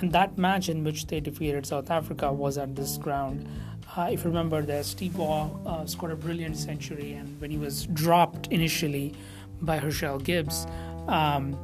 and 0.00 0.12
that 0.12 0.36
match 0.36 0.68
in 0.68 0.84
which 0.84 1.06
they 1.06 1.20
defeated 1.20 1.66
South 1.66 1.90
Africa 1.90 2.32
was 2.32 2.58
at 2.58 2.74
this 2.74 2.96
ground. 2.98 3.48
Uh, 3.96 4.08
if 4.10 4.24
you 4.24 4.30
remember, 4.30 4.62
there 4.62 4.82
Steve 4.82 5.16
Waugh 5.16 5.50
uh, 5.66 5.86
scored 5.86 6.12
a 6.12 6.16
brilliant 6.16 6.56
century, 6.56 7.12
and 7.12 7.40
when 7.40 7.50
he 7.50 7.58
was 7.58 7.86
dropped 7.86 8.48
initially 8.48 9.14
by 9.62 9.78
Herschelle 9.78 10.22
Gibbs. 10.22 10.66
Um, 11.06 11.56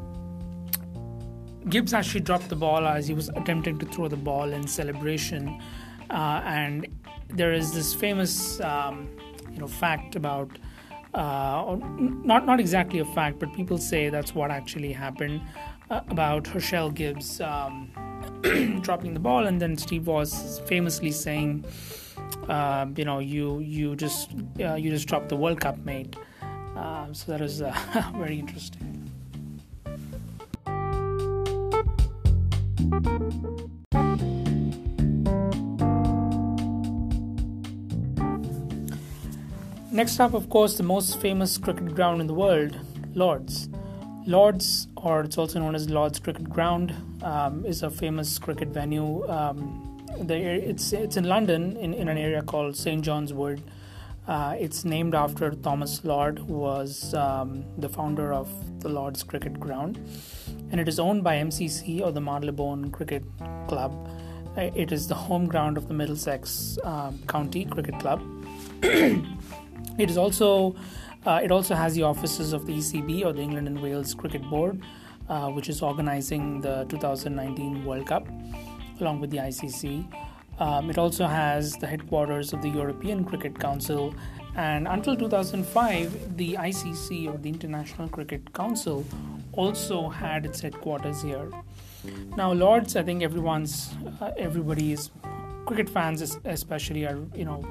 Gibbs 1.69 1.93
actually 1.93 2.21
dropped 2.21 2.49
the 2.49 2.57
ball 2.57 2.87
as 2.87 3.07
he 3.09 3.15
was 3.15 3.29
attempting 3.31 3.79
to 3.79 3.87
throw 3.87 4.09
the 4.09 4.17
ball 4.17 4.53
in 4.53 4.67
celebration, 4.67 5.61
uh, 6.11 6.41
and 6.45 6.87
there 7.29 7.53
is 7.53 7.73
this 7.73 7.95
famous, 7.95 8.61
um, 8.61 9.09
you 9.53 9.59
know, 9.59 9.67
fact 9.67 10.17
about, 10.17 10.51
uh, 11.15 11.77
not 11.99 12.47
not 12.47 12.61
exactly 12.61 13.01
a 13.01 13.05
fact, 13.05 13.39
but 13.39 13.53
people 13.53 13.77
say 13.77 14.09
that's 14.09 14.35
what 14.35 14.51
actually 14.51 14.93
happened 14.93 15.43
uh, 15.91 16.01
about 16.09 16.45
Herschelle 16.45 16.95
Gibbs 16.95 17.41
um, 17.41 17.91
dropping 18.81 19.15
the 19.15 19.21
ball, 19.21 19.47
and 19.47 19.61
then 19.61 19.77
Steve 19.77 20.07
was 20.07 20.61
famously 20.67 21.11
saying, 21.11 21.65
uh, 22.49 22.87
you 22.97 23.05
know, 23.05 23.19
you 23.19 23.61
you 23.61 23.97
just 23.97 24.31
uh, 24.61 24.75
you 24.75 24.91
just 24.91 25.09
dropped 25.09 25.29
the 25.29 25.37
World 25.37 25.61
Cup, 25.61 25.79
mate. 25.79 26.17
Um, 26.77 27.15
so 27.15 27.33
that 27.33 27.41
is 27.41 27.63
uh, 27.63 27.75
very 28.17 28.39
interesting. 28.39 29.11
Next 39.93 40.21
up, 40.21 40.35
of 40.35 40.49
course, 40.49 40.77
the 40.77 40.83
most 40.83 41.21
famous 41.21 41.59
cricket 41.59 41.95
ground 41.95 42.21
in 42.21 42.27
the 42.27 42.35
world, 42.35 42.79
Lords. 43.15 43.70
Lords, 44.31 44.87
or 44.97 45.23
it's 45.23 45.37
also 45.37 45.59
known 45.59 45.75
as 45.75 45.91
Lords 45.91 46.21
Cricket 46.21 46.49
Ground, 46.49 46.95
um, 47.23 47.67
is 47.67 47.83
a 47.83 47.91
famous 47.91 48.39
cricket 48.39 48.69
venue. 48.69 49.29
Um, 49.29 50.07
the, 50.21 50.37
it's 50.37 50.93
it's 50.93 51.17
in 51.17 51.25
London, 51.25 51.77
in, 51.77 51.93
in 51.93 52.09
an 52.09 52.17
area 52.17 52.41
called 52.43 52.77
St 52.77 53.03
John's 53.03 53.33
Wood. 53.33 53.61
Uh, 54.29 54.55
it's 54.57 54.85
named 54.85 55.17
after 55.17 55.51
Thomas 55.51 56.05
Lord, 56.05 56.39
who 56.39 56.55
was 56.55 57.13
um, 57.15 57.65
the 57.79 57.89
founder 57.89 58.33
of 58.33 58.49
the 58.81 58.89
Lord's 58.89 59.25
Cricket 59.25 59.59
Ground, 59.59 59.99
and 60.71 60.81
it 60.81 60.87
is 60.87 61.01
owned 61.01 61.25
by 61.25 61.35
MCC 61.35 62.01
or 62.01 62.13
the 62.13 62.21
Marylebone 62.21 62.93
Cricket 62.93 63.25
Club. 63.67 63.93
Uh, 64.57 64.71
it 64.77 64.93
is 64.93 65.09
the 65.09 65.15
home 65.15 65.47
ground 65.47 65.77
of 65.77 65.89
the 65.89 65.95
Middlesex 65.95 66.79
uh, 66.85 67.11
County 67.27 67.65
Cricket 67.65 67.99
Club. 67.99 68.23
it 68.83 70.09
is 70.09 70.17
also 70.17 70.77
uh, 71.27 71.41
it 71.43 71.51
also 71.51 71.75
has 71.75 71.95
the 71.95 72.03
offices 72.03 72.53
of 72.53 72.67
the 72.67 72.75
ECB 72.75 73.25
or 73.25 73.33
the 73.33 73.43
England 73.43 73.67
and 73.67 73.81
Wales 73.81 74.15
Cricket 74.15 74.43
Board, 74.49 74.81
uh, 75.29 75.49
which 75.49 75.69
is 75.69 75.83
organizing 75.83 76.61
the 76.61 76.87
2019 76.89 77.85
World 77.85 78.07
Cup 78.07 78.27
along 79.01 79.21
with 79.21 79.31
the 79.31 79.39
ICC. 79.39 80.07
Um, 80.59 80.91
it 80.91 80.99
also 80.99 81.27
has 81.27 81.73
the 81.77 81.87
headquarters 81.87 82.53
of 82.53 82.61
the 82.61 82.69
European 82.69 83.25
Cricket 83.25 83.59
Council, 83.59 84.15
and 84.57 84.87
until 84.89 85.17
2005, 85.17 86.37
the 86.37 86.55
ICC 86.55 87.33
or 87.33 87.39
the 87.39 87.49
International 87.49 88.09
Cricket 88.09 88.53
Council 88.53 89.07
also 89.53 90.09
had 90.09 90.45
its 90.45 90.61
headquarters 90.61 91.23
here. 91.23 91.51
Now, 92.37 92.53
Lords, 92.53 92.97
I 92.97 93.03
think 93.03 93.23
everyone's, 93.23 93.95
uh, 94.21 94.33
everybody's 94.37 95.11
cricket 95.67 95.89
fans, 95.89 96.39
especially, 96.45 97.07
are 97.07 97.19
you 97.35 97.45
know 97.45 97.65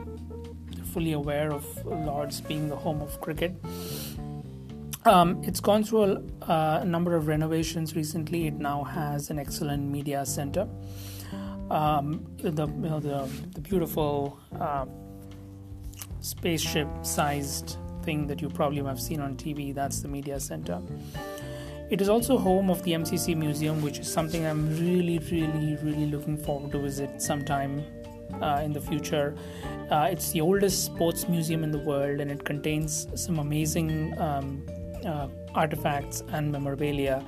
fully 0.94 1.14
aware 1.14 1.52
of 1.52 1.66
Lords 1.86 2.42
being 2.42 2.70
the 2.70 2.76
home 2.76 3.02
of 3.02 3.20
cricket. 3.22 3.54
Um, 5.06 5.42
it's 5.44 5.60
gone 5.60 5.84
through 5.84 6.04
a, 6.04 6.52
uh, 6.52 6.84
number 6.86 7.16
of 7.16 7.28
renovations 7.28 7.96
recently. 7.96 8.48
It 8.48 8.56
now 8.56 8.84
has 8.84 9.30
an 9.30 9.40
excellent 9.40 9.90
media 9.90 10.26
center 10.26 10.68
um, 11.70 12.26
the 12.38 12.68
you 12.68 12.90
know 12.90 13.00
the, 13.00 13.30
the 13.54 13.62
beautiful 13.62 14.40
uh, 14.60 14.86
spaceship-sized 16.22 17.78
thing 18.04 18.28
that 18.28 18.42
you 18.42 18.50
probably 18.50 18.84
have 18.84 19.00
seen 19.00 19.20
on 19.20 19.36
TV. 19.36 19.74
That's 19.74 20.02
the 20.02 20.08
media 20.08 20.40
center. 20.40 20.82
It 21.90 22.02
is 22.02 22.10
also 22.10 22.38
home 22.38 22.70
of 22.70 22.84
the 22.84 22.92
MCC 22.92 23.36
Museum, 23.36 23.82
which 23.82 24.00
is 24.00 24.12
something 24.12 24.46
I'm 24.46 24.70
really, 24.78 25.18
really, 25.32 25.76
really 25.82 26.06
looking 26.06 26.38
forward 26.38 26.72
to 26.74 26.80
visit 26.80 27.22
sometime 27.22 27.84
uh, 28.42 28.62
in 28.64 28.74
the 28.74 28.82
future. 28.82 29.36
Uh, 29.90 30.08
it's 30.12 30.32
the 30.32 30.42
oldest 30.42 30.86
sports 30.86 31.28
museum 31.28 31.64
in 31.64 31.72
the 31.72 31.80
world, 31.80 32.20
and 32.20 32.32
it 32.32 32.44
contains 32.46 33.08
some 33.16 33.40
amazing 33.40 34.18
um, 34.20 34.64
uh, 35.06 35.28
artifacts 35.56 36.24
and 36.32 36.52
memorabilia, 36.52 37.24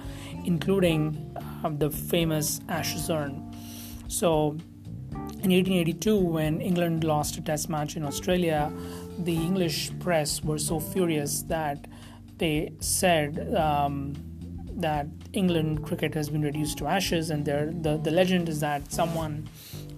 including 0.45 1.35
uh, 1.63 1.69
the 1.69 1.89
famous 1.89 2.61
Ashes 2.69 3.09
urn 3.09 3.51
so, 4.11 4.57
in 5.41 5.51
1882, 5.51 6.17
when 6.17 6.59
England 6.59 7.05
lost 7.05 7.37
a 7.37 7.41
test 7.41 7.69
match 7.69 7.95
in 7.95 8.03
Australia, 8.03 8.69
the 9.19 9.33
English 9.33 9.89
press 9.99 10.43
were 10.43 10.59
so 10.59 10.81
furious 10.81 11.43
that 11.43 11.87
they 12.37 12.73
said 12.81 13.55
um, 13.55 14.13
that 14.75 15.07
England 15.31 15.85
cricket 15.85 16.13
has 16.13 16.29
been 16.29 16.41
reduced 16.41 16.77
to 16.79 16.87
ashes, 16.87 17.29
and 17.29 17.45
there 17.45 17.71
the, 17.71 17.97
the 17.99 18.11
legend 18.11 18.49
is 18.49 18.59
that 18.59 18.91
someone 18.91 19.47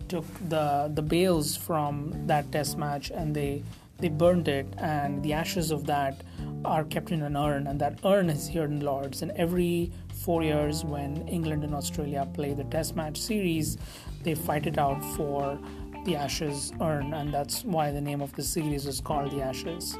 took 0.09 0.25
the, 0.49 0.91
the 0.93 1.01
bales 1.01 1.55
from 1.55 2.13
that 2.27 2.51
test 2.51 2.77
match 2.77 3.11
and 3.11 3.35
they, 3.35 3.63
they 3.99 4.09
burned 4.09 4.47
it, 4.47 4.67
and 4.77 5.23
the 5.23 5.33
ashes 5.33 5.71
of 5.71 5.85
that 5.85 6.21
are 6.65 6.83
kept 6.83 7.11
in 7.11 7.21
an 7.21 7.37
urn, 7.37 7.67
and 7.67 7.79
that 7.79 7.99
urn 8.03 8.29
is 8.29 8.47
here 8.47 8.65
in 8.65 8.81
Lords. 8.81 9.21
And 9.21 9.31
every 9.31 9.91
four 10.23 10.43
years 10.43 10.83
when 10.83 11.27
England 11.27 11.63
and 11.63 11.73
Australia 11.73 12.27
play 12.33 12.53
the 12.53 12.65
Test 12.65 12.95
match 12.95 13.17
series, 13.17 13.77
they 14.23 14.35
fight 14.35 14.67
it 14.67 14.77
out 14.77 15.03
for 15.15 15.57
the 16.05 16.15
Ashes 16.17 16.73
urn, 16.81 17.13
and 17.13 17.33
that's 17.33 17.63
why 17.63 17.91
the 17.91 18.01
name 18.01 18.21
of 18.21 18.33
the 18.33 18.43
series 18.43 18.87
is 18.87 18.99
called 18.99 19.31
the 19.31 19.41
Ashes. 19.41 19.97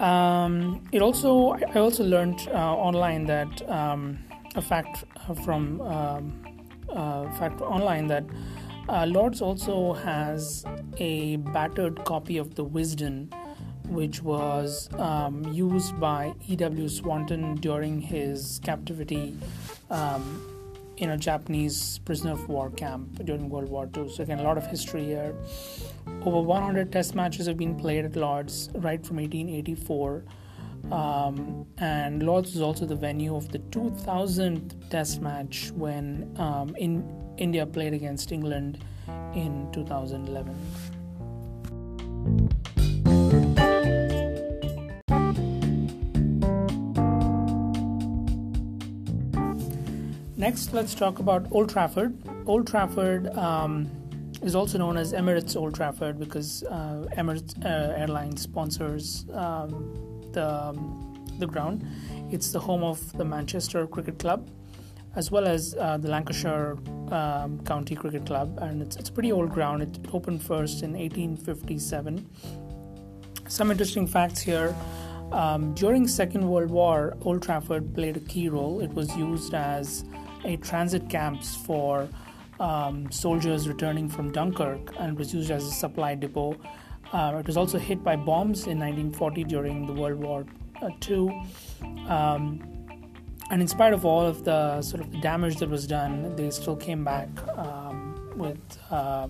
Um, 0.00 0.80
it 0.92 1.02
also, 1.02 1.50
I 1.52 1.78
also 1.78 2.04
learned 2.04 2.48
uh, 2.52 2.74
online 2.74 3.26
that 3.26 3.68
um, 3.68 4.18
a 4.54 4.62
fact 4.62 5.04
from 5.44 5.80
um, 5.80 6.47
uh, 6.90 7.30
fact 7.38 7.60
online 7.60 8.06
that 8.08 8.24
uh, 8.88 9.06
Lords 9.06 9.42
also 9.42 9.92
has 9.92 10.64
a 10.96 11.36
battered 11.36 12.04
copy 12.04 12.38
of 12.38 12.54
the 12.54 12.64
Wisden 12.64 13.32
which 13.88 14.22
was 14.22 14.88
um, 14.94 15.42
used 15.52 15.98
by 15.98 16.34
E.W. 16.46 16.88
Swanton 16.88 17.56
during 17.56 18.00
his 18.00 18.60
captivity 18.62 19.36
um, 19.90 20.42
in 20.98 21.10
a 21.10 21.16
Japanese 21.16 21.98
prisoner 22.04 22.32
of 22.32 22.48
war 22.48 22.70
camp 22.70 23.24
during 23.24 23.48
World 23.48 23.68
War 23.68 23.88
II. 23.96 24.08
So, 24.10 24.22
again, 24.22 24.40
a 24.40 24.42
lot 24.42 24.58
of 24.58 24.66
history 24.66 25.04
here. 25.04 25.34
Over 26.22 26.40
100 26.40 26.92
test 26.92 27.14
matches 27.14 27.46
have 27.46 27.56
been 27.56 27.76
played 27.76 28.04
at 28.04 28.16
Lords 28.16 28.68
right 28.74 29.04
from 29.04 29.16
1884. 29.16 30.24
Um, 30.90 31.66
and 31.78 32.22
Lords 32.22 32.54
is 32.54 32.62
also 32.62 32.86
the 32.86 32.94
venue 32.96 33.36
of 33.36 33.50
the 33.52 33.58
2000th 33.58 34.88
test 34.90 35.20
match 35.20 35.70
when 35.72 36.34
um, 36.38 36.74
in 36.76 37.04
India 37.36 37.66
played 37.66 37.92
against 37.92 38.32
England 38.32 38.78
in 39.34 39.68
2011. 39.72 40.54
Next, 50.36 50.72
let's 50.72 50.94
talk 50.94 51.18
about 51.18 51.46
Old 51.50 51.68
Trafford. 51.68 52.16
Old 52.46 52.66
Trafford 52.66 53.26
um, 53.36 53.90
is 54.42 54.54
also 54.54 54.78
known 54.78 54.96
as 54.96 55.12
Emirates 55.12 55.56
Old 55.56 55.74
Trafford 55.74 56.18
because 56.18 56.62
uh, 56.64 57.06
Emirates 57.16 57.54
uh, 57.64 57.94
Airlines 57.96 58.42
sponsors 58.42 59.24
um, 59.32 60.30
the 60.32 60.48
um, 60.48 61.04
the 61.38 61.46
ground. 61.46 61.86
It's 62.30 62.50
the 62.50 62.60
home 62.60 62.82
of 62.82 63.12
the 63.16 63.24
Manchester 63.24 63.86
Cricket 63.86 64.18
Club, 64.18 64.50
as 65.16 65.30
well 65.30 65.46
as 65.46 65.74
uh, 65.78 65.96
the 65.98 66.08
Lancashire 66.08 66.76
um, 67.10 67.60
County 67.64 67.94
Cricket 67.94 68.26
Club, 68.26 68.58
and 68.60 68.82
it's 68.82 68.96
it's 68.96 69.08
a 69.08 69.12
pretty 69.12 69.32
old 69.32 69.50
ground. 69.50 69.82
It 69.82 69.98
opened 70.12 70.42
first 70.42 70.82
in 70.82 70.92
1857. 70.92 72.26
Some 73.48 73.70
interesting 73.70 74.06
facts 74.06 74.40
here. 74.40 74.74
Um, 75.32 75.74
during 75.74 76.08
Second 76.08 76.48
World 76.48 76.70
War, 76.70 77.16
Old 77.22 77.42
Trafford 77.42 77.94
played 77.94 78.16
a 78.16 78.20
key 78.20 78.48
role. 78.48 78.80
It 78.80 78.92
was 78.92 79.14
used 79.16 79.52
as 79.54 80.04
a 80.44 80.56
transit 80.56 81.10
camps 81.10 81.54
for 81.54 82.08
um, 82.60 83.10
soldiers 83.10 83.68
returning 83.68 84.08
from 84.08 84.32
Dunkirk 84.32 84.94
and 84.98 85.18
was 85.18 85.32
used 85.34 85.50
as 85.50 85.64
a 85.64 85.70
supply 85.70 86.14
depot. 86.14 86.56
Uh, 87.12 87.36
it 87.40 87.46
was 87.46 87.56
also 87.56 87.78
hit 87.78 88.04
by 88.04 88.16
bombs 88.16 88.66
in 88.66 88.78
1940 88.78 89.44
during 89.44 89.86
the 89.86 89.92
World 89.92 90.18
War 90.18 90.44
II. 91.08 91.30
Um, 92.08 92.60
and 93.50 93.62
in 93.62 93.68
spite 93.68 93.94
of 93.94 94.04
all 94.04 94.26
of 94.26 94.44
the 94.44 94.82
sort 94.82 95.02
of 95.02 95.20
damage 95.22 95.56
that 95.56 95.70
was 95.70 95.86
done, 95.86 96.36
they 96.36 96.50
still 96.50 96.76
came 96.76 97.04
back 97.04 97.28
um, 97.56 98.32
with. 98.36 98.58
Uh, 98.90 99.28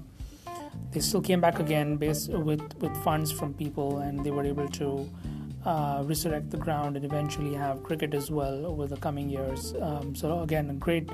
they 0.90 1.00
still 1.00 1.20
came 1.20 1.40
back 1.40 1.61
again 1.61 1.97
based 1.97 2.30
with 2.30 2.62
with 2.80 2.97
funds 3.04 3.30
from 3.30 3.54
people, 3.54 3.99
and 3.99 4.25
they 4.25 4.30
were 4.30 4.44
able 4.44 4.68
to 4.68 5.08
uh, 5.64 6.02
resurrect 6.04 6.50
the 6.50 6.56
ground 6.56 6.97
and 6.97 7.04
eventually 7.04 7.54
have 7.54 7.82
cricket 7.82 8.14
as 8.14 8.30
well 8.30 8.66
over 8.66 8.87
the 8.87 8.97
coming 8.97 9.28
years. 9.28 9.75
Um, 9.80 10.14
so 10.14 10.40
again, 10.40 10.70
a 10.70 10.75
great. 10.75 11.08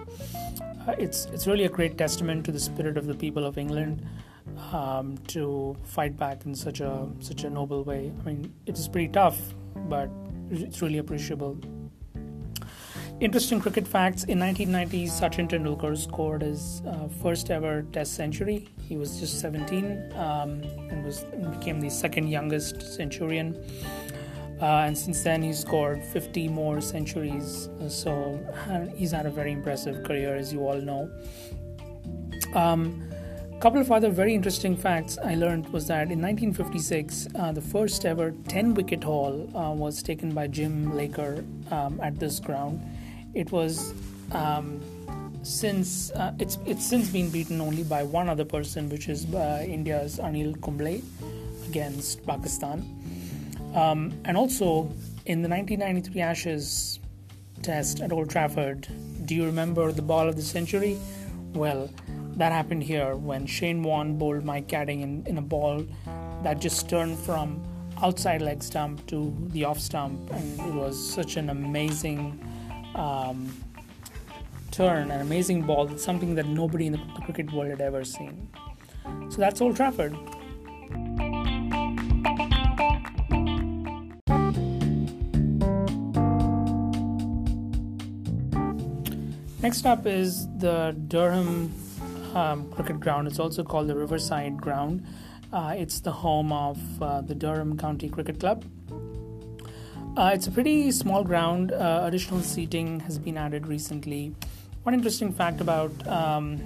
Uh, 0.87 0.95
it's 0.99 1.27
it's 1.27 1.47
really 1.47 1.65
a 1.65 1.69
great 1.69 1.97
testament 1.97 2.45
to 2.45 2.53
the 2.53 2.61
spirit 2.61 2.97
of 2.97 3.07
the 3.07 3.15
people 3.15 3.45
of 3.47 3.57
England 3.57 4.07
um, 4.73 5.17
to 5.29 5.77
fight 5.83 6.17
back 6.17 6.45
in 6.45 6.55
such 6.55 6.81
a 6.81 7.09
such 7.21 7.45
a 7.45 7.51
noble 7.51 7.85
way. 7.85 8.13
I 8.21 8.25
mean, 8.25 8.53
it 8.67 8.79
is 8.79 8.89
pretty 8.89 9.09
tough, 9.09 9.39
but 9.89 10.11
it's 10.51 10.83
really 10.83 10.99
appreciable. 10.99 11.59
Interesting 13.21 13.61
cricket 13.61 13.87
facts. 13.87 14.25
In 14.25 14.41
1990, 14.41 15.07
Sachin 15.07 15.49
Tendulkar 15.49 15.97
scored 15.97 16.43
his 16.43 16.83
uh, 16.87 17.09
first 17.23 17.49
ever 17.49 17.83
Test 17.93 18.15
century. 18.15 18.69
He 18.89 18.97
was 18.97 19.21
just 19.21 19.41
17 19.41 20.13
um, 20.17 20.63
and 20.91 21.05
was 21.05 21.25
became 21.57 21.81
the 21.81 21.89
second 21.89 22.29
youngest 22.29 22.83
centurion. 22.95 23.55
Uh, 24.65 24.87
and 24.87 24.97
since 24.97 25.23
then, 25.23 25.43
he's 25.43 25.59
scored 25.59 26.03
50 26.03 26.49
more 26.49 26.81
centuries. 26.81 27.69
Uh, 27.83 27.89
so 27.91 28.41
he's 28.97 29.11
had 29.11 29.27
a 29.27 29.31
very 29.31 29.53
impressive 29.53 30.03
career, 30.05 30.35
as 30.37 30.55
you 30.55 30.67
all 30.67 30.81
know. 30.81 31.11
A 32.55 32.59
um, 32.59 33.03
couple 33.61 33.79
of 33.79 33.93
other 33.93 34.09
very 34.09 34.35
interesting 34.35 34.75
facts 34.75 35.19
I 35.19 35.35
learned 35.35 35.71
was 35.71 35.87
that 35.89 36.11
in 36.11 36.23
1956, 36.23 37.29
uh, 37.35 37.53
the 37.53 37.61
first 37.61 38.07
ever 38.07 38.33
10 38.49 38.73
wicket 38.73 39.05
haul 39.05 39.51
uh, 39.55 39.71
was 39.71 40.03
taken 40.03 40.33
by 40.33 40.47
Jim 40.47 40.97
Laker 40.97 41.45
um, 41.71 42.01
at 42.03 42.19
this 42.19 42.41
ground. 42.41 42.81
It 43.35 43.53
was 43.53 43.93
um, 44.33 44.81
since 45.43 46.11
uh, 46.13 46.33
it's 46.39 46.57
it's 46.65 46.87
since 46.87 47.11
been 47.11 47.29
beaten 47.29 47.61
only 47.61 47.83
by 47.83 48.03
one 48.03 48.31
other 48.31 48.47
person, 48.47 48.89
which 48.89 49.11
is 49.11 49.27
uh, 49.35 49.63
India's 49.63 50.19
Anil 50.19 50.59
Kumble 50.63 51.03
against 51.69 52.27
Pakistan. 52.27 53.04
Um, 53.75 54.13
and 54.25 54.37
also 54.37 54.93
in 55.27 55.43
the 55.43 55.49
1993 55.49 56.21
Ashes 56.21 57.01
test 57.63 58.01
at 58.01 58.13
Old 58.13 58.31
Trafford, 58.31 58.87
do 59.27 59.35
you 59.35 59.45
remember 59.45 59.91
the 59.91 60.03
ball 60.03 60.29
of 60.29 60.37
the 60.37 60.43
century? 60.43 60.99
Well, 61.55 61.91
that 62.37 62.53
happened 62.53 62.83
here 62.83 63.17
when 63.17 63.47
Shane 63.47 63.83
Warne 63.83 64.17
bowled 64.17 64.45
Mike 64.45 64.69
Gatting 64.69 65.03
in, 65.03 65.27
in 65.27 65.39
a 65.39 65.43
ball 65.43 65.85
that 66.43 66.61
just 66.61 66.89
turned 66.89 67.19
from 67.19 67.63
outside 68.03 68.43
leg 68.43 68.63
stump 68.63 69.07
to 69.07 69.35
the 69.51 69.65
off 69.65 69.81
stump, 69.81 70.31
and 70.33 70.61
it 70.61 70.75
was 70.75 70.99
such 71.15 71.37
an 71.37 71.51
amazing 71.51 72.39
um, 72.95 73.53
turn, 74.71 75.11
an 75.11 75.21
amazing 75.21 75.63
ball, 75.63 75.97
something 75.97 76.35
that 76.35 76.47
nobody 76.47 76.87
in 76.87 76.93
the 76.93 77.23
cricket 77.25 77.53
world 77.53 77.71
had 77.71 77.81
ever 77.81 78.05
seen. 78.05 78.49
So 79.31 79.39
that's 79.39 79.61
Old 79.61 79.77
Trafford. 79.77 80.17
Next 89.65 89.87
up 89.87 90.07
is 90.07 90.47
the 90.59 90.95
Durham 91.09 91.73
um, 92.35 92.71
Cricket 92.73 93.01
Ground. 93.01 93.27
It's 93.27 93.39
also 93.39 93.65
called 93.65 93.89
the 93.89 93.97
Riverside 93.97 94.59
Ground. 94.59 95.07
Uh, 95.55 95.75
it's 95.75 96.01
the 96.01 96.13
home 96.13 96.53
of 96.53 96.79
uh, 97.03 97.23
the 97.23 97.35
Durham 97.35 97.79
County 97.79 98.11
Cricket 98.11 98.39
Club. 98.39 98.63
Uh, 100.19 100.33
it's 100.35 100.47
a 100.47 100.51
pretty 100.51 100.93
small 100.93 101.25
ground. 101.25 101.73
Uh, 101.73 102.03
additional 102.05 102.43
seating 102.43 103.01
has 103.01 103.19
been 103.19 103.39
added 103.39 103.67
recently. 103.67 104.35
One 104.83 104.93
interesting 104.93 105.33
fact 105.33 105.63
about 105.63 105.93
um, 106.07 106.61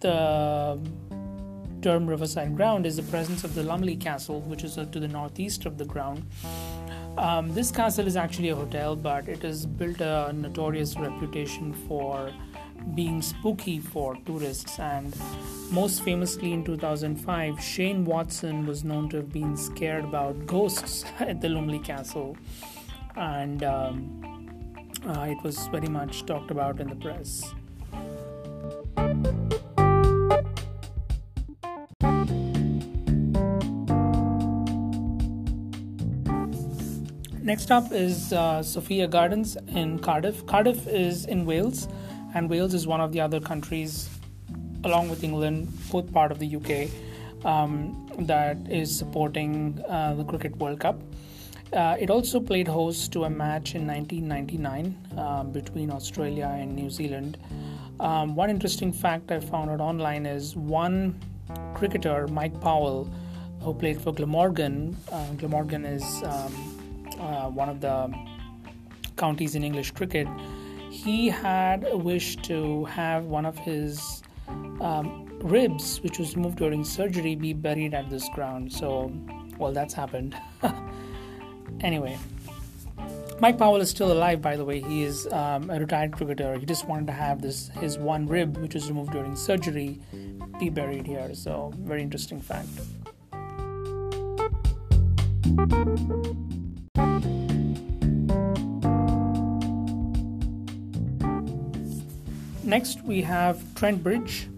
the 0.00 0.80
Durham 1.80 2.06
Riverside 2.06 2.56
Ground 2.56 2.86
is 2.86 2.96
the 2.96 3.02
presence 3.02 3.44
of 3.44 3.54
the 3.54 3.62
Lumley 3.62 3.96
Castle, 3.96 4.40
which 4.40 4.64
is 4.64 4.76
to 4.76 4.86
the 4.86 5.08
northeast 5.08 5.66
of 5.66 5.76
the 5.76 5.84
ground. 5.84 6.24
Um, 7.18 7.52
this 7.52 7.70
castle 7.70 8.06
is 8.06 8.16
actually 8.16 8.48
a 8.48 8.56
hotel, 8.56 8.96
but 8.96 9.28
it 9.28 9.42
has 9.42 9.66
built 9.66 10.00
a 10.00 10.32
notorious 10.32 10.96
reputation 10.98 11.74
for 11.86 12.32
being 12.94 13.20
spooky 13.20 13.78
for 13.78 14.16
tourists. 14.24 14.78
And 14.78 15.14
most 15.70 16.02
famously, 16.02 16.52
in 16.52 16.64
2005, 16.64 17.60
Shane 17.60 18.04
Watson 18.04 18.66
was 18.66 18.82
known 18.82 19.08
to 19.10 19.18
have 19.18 19.32
been 19.32 19.56
scared 19.56 20.04
about 20.04 20.46
ghosts 20.46 21.04
at 21.20 21.40
the 21.40 21.50
Lumley 21.50 21.80
Castle, 21.80 22.36
and 23.16 23.62
um, 23.62 24.48
uh, 25.06 25.26
it 25.28 25.42
was 25.42 25.66
very 25.68 25.88
much 25.88 26.24
talked 26.24 26.50
about 26.50 26.80
in 26.80 26.88
the 26.88 26.96
press. 26.96 27.44
Next 37.52 37.70
up 37.70 37.92
is 37.92 38.32
uh, 38.32 38.62
Sophia 38.62 39.06
Gardens 39.06 39.58
in 39.68 39.98
Cardiff. 39.98 40.46
Cardiff 40.46 40.86
is 40.86 41.26
in 41.26 41.44
Wales, 41.44 41.86
and 42.34 42.48
Wales 42.48 42.72
is 42.72 42.86
one 42.86 43.02
of 43.02 43.12
the 43.12 43.20
other 43.20 43.40
countries, 43.40 44.08
along 44.84 45.10
with 45.10 45.22
England, 45.22 45.68
both 45.90 46.10
part 46.14 46.32
of 46.32 46.38
the 46.38 46.56
UK, 46.56 46.88
um, 47.44 48.08
that 48.20 48.56
is 48.70 48.96
supporting 48.96 49.84
uh, 49.86 50.14
the 50.14 50.24
Cricket 50.24 50.56
World 50.56 50.80
Cup. 50.80 51.02
Uh, 51.74 51.94
it 52.00 52.08
also 52.08 52.40
played 52.40 52.68
host 52.68 53.12
to 53.12 53.24
a 53.24 53.28
match 53.28 53.74
in 53.74 53.86
1999 53.86 55.18
uh, 55.18 55.44
between 55.44 55.90
Australia 55.90 56.56
and 56.58 56.74
New 56.74 56.88
Zealand. 56.88 57.36
Um, 58.00 58.34
one 58.34 58.48
interesting 58.48 58.94
fact 58.94 59.30
I 59.30 59.40
found 59.40 59.68
out 59.68 59.82
online 59.82 60.24
is 60.24 60.56
one 60.56 61.20
cricketer, 61.74 62.26
Mike 62.28 62.58
Powell, 62.62 63.12
who 63.60 63.74
played 63.74 64.00
for 64.00 64.14
Glamorgan. 64.14 64.96
Uh, 65.10 65.26
Glamorgan 65.34 65.84
is 65.84 66.22
um, 66.24 66.71
uh, 67.18 67.48
one 67.48 67.68
of 67.68 67.80
the 67.80 68.12
counties 69.16 69.54
in 69.54 69.64
English 69.64 69.92
cricket, 69.92 70.26
he 70.90 71.28
had 71.28 71.86
a 71.88 71.96
wish 71.96 72.36
to 72.36 72.84
have 72.86 73.24
one 73.24 73.46
of 73.46 73.56
his 73.58 74.22
um, 74.80 75.26
ribs, 75.40 76.00
which 76.02 76.18
was 76.18 76.36
removed 76.36 76.58
during 76.58 76.84
surgery, 76.84 77.34
be 77.34 77.52
buried 77.52 77.94
at 77.94 78.10
this 78.10 78.28
ground. 78.30 78.72
So, 78.72 79.12
well, 79.58 79.72
that's 79.72 79.94
happened. 79.94 80.36
anyway, 81.80 82.18
Mike 83.40 83.58
Powell 83.58 83.80
is 83.80 83.90
still 83.90 84.12
alive, 84.12 84.40
by 84.40 84.56
the 84.56 84.64
way. 84.64 84.80
He 84.80 85.02
is 85.02 85.26
um, 85.32 85.70
a 85.70 85.80
retired 85.80 86.12
cricketer. 86.12 86.58
He 86.58 86.66
just 86.66 86.86
wanted 86.86 87.06
to 87.08 87.12
have 87.12 87.42
this 87.42 87.68
his 87.80 87.98
one 87.98 88.26
rib, 88.26 88.56
which 88.58 88.74
was 88.74 88.88
removed 88.88 89.12
during 89.12 89.34
surgery, 89.34 90.00
be 90.60 90.68
buried 90.68 91.06
here. 91.06 91.34
So, 91.34 91.72
very 91.78 92.02
interesting 92.02 92.40
fact. 92.40 92.68
Next, 102.72 103.02
we 103.02 103.20
have 103.20 103.62
Trent 103.74 104.02
Bridge. 104.02 104.48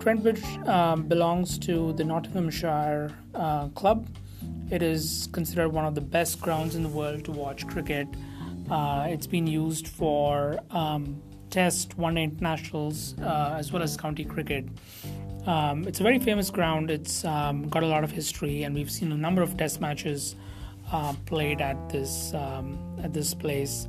Trent 0.00 0.24
Bridge 0.24 0.42
um, 0.66 1.04
belongs 1.04 1.56
to 1.60 1.92
the 1.92 2.02
Nottinghamshire 2.02 3.12
uh, 3.32 3.68
Club. 3.68 4.08
It 4.72 4.82
is 4.82 5.28
considered 5.30 5.68
one 5.68 5.84
of 5.84 5.94
the 5.94 6.00
best 6.00 6.40
grounds 6.40 6.74
in 6.74 6.82
the 6.82 6.88
world 6.88 7.24
to 7.26 7.30
watch 7.30 7.68
cricket. 7.68 8.08
Uh, 8.68 9.06
it's 9.08 9.28
been 9.28 9.46
used 9.46 9.86
for 9.86 10.58
um, 10.72 11.22
Test, 11.50 11.96
One 11.96 12.16
Day 12.16 12.24
internationals, 12.24 13.14
uh, 13.20 13.54
as 13.56 13.70
well 13.72 13.84
as 13.84 13.96
county 13.96 14.24
cricket. 14.24 14.64
Um, 15.46 15.86
it's 15.86 16.00
a 16.00 16.02
very 16.02 16.18
famous 16.18 16.50
ground. 16.50 16.90
It's 16.90 17.24
um, 17.24 17.68
got 17.68 17.84
a 17.84 17.86
lot 17.86 18.02
of 18.02 18.10
history, 18.10 18.64
and 18.64 18.74
we've 18.74 18.90
seen 18.90 19.12
a 19.12 19.16
number 19.16 19.42
of 19.42 19.56
Test 19.56 19.80
matches 19.80 20.34
uh, 20.90 21.14
played 21.24 21.60
at 21.60 21.88
this 21.88 22.34
um, 22.34 22.80
at 23.04 23.12
this 23.12 23.32
place. 23.32 23.86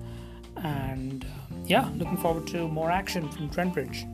And 0.58 1.26
yeah, 1.66 1.90
looking 1.96 2.18
forward 2.18 2.48
to 2.48 2.68
more 2.68 2.92
action 2.92 3.30
from 3.30 3.50
Trent 3.50 3.74
Bridge. 3.74 4.06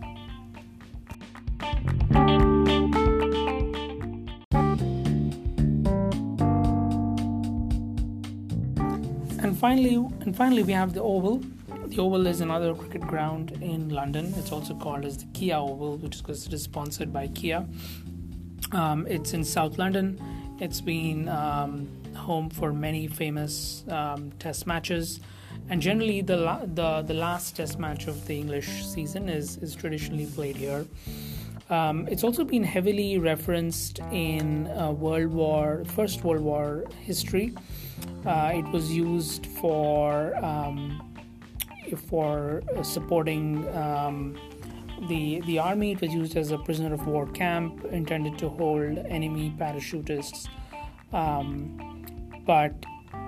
And 9.40 9.58
finally, 9.58 9.96
and 9.96 10.36
finally, 10.36 10.64
we 10.64 10.74
have 10.74 10.94
the 10.94 11.02
Oval. 11.02 11.42
The 11.88 12.00
Oval 12.00 12.28
is 12.28 12.42
another 12.42 12.76
cricket 12.76 13.02
ground 13.02 13.58
in 13.62 13.90
London. 13.90 14.34
It's 14.38 14.52
also 14.52 14.76
called 14.76 15.06
as 15.06 15.18
the 15.18 15.26
Kia 15.34 15.56
Oval, 15.56 15.98
which 15.98 16.16
is 16.16 16.22
because 16.22 16.46
it 16.46 16.54
is 16.54 16.64
sponsored 16.64 17.14
by 17.14 17.28
Kia. 17.28 17.66
Um, 18.74 19.08
it's 19.08 19.34
in 19.34 19.44
South 19.44 19.78
London. 19.78 20.20
It's 20.60 20.82
been 20.82 21.30
um, 21.30 21.88
home 22.16 22.50
for 22.50 22.74
many 22.74 23.08
famous 23.08 23.86
um, 23.90 24.32
Test 24.40 24.68
matches 24.68 25.22
and 25.70 25.82
generally 25.82 26.22
the, 26.22 26.38
la- 26.38 26.66
the 26.66 27.02
the 27.02 27.14
last 27.14 27.56
Test 27.56 27.80
match 27.80 28.08
of 28.08 28.26
the 28.28 28.36
English 28.36 28.86
season 28.86 29.30
is 29.30 29.58
is 29.58 29.76
traditionally 29.76 30.26
played 30.26 30.56
here. 30.56 30.86
Um, 31.70 32.08
it's 32.08 32.24
also 32.24 32.46
been 32.46 32.64
heavily 32.64 33.18
referenced 33.18 34.00
in 34.12 34.68
uh, 34.68 34.92
World 34.92 35.34
War, 35.34 35.84
First 35.86 36.24
World 36.24 36.42
War 36.42 36.86
history. 37.02 37.54
Uh, 38.26 38.52
it 38.56 38.66
was 38.72 38.92
used 38.92 39.46
for 39.46 40.34
um, 40.44 41.04
for 42.10 42.64
supporting 42.84 43.68
um, 43.76 44.38
the 45.10 45.42
the 45.42 45.60
army. 45.60 45.92
It 45.92 46.02
was 46.02 46.14
used 46.14 46.38
as 46.38 46.52
a 46.52 46.58
prisoner 46.58 46.94
of 46.94 47.06
war 47.06 47.28
camp 47.28 47.86
intended 47.92 48.38
to 48.40 48.50
hold 48.50 48.98
enemy 48.98 49.54
parachutists, 49.58 50.48
um, 51.12 52.06
but 52.46 52.74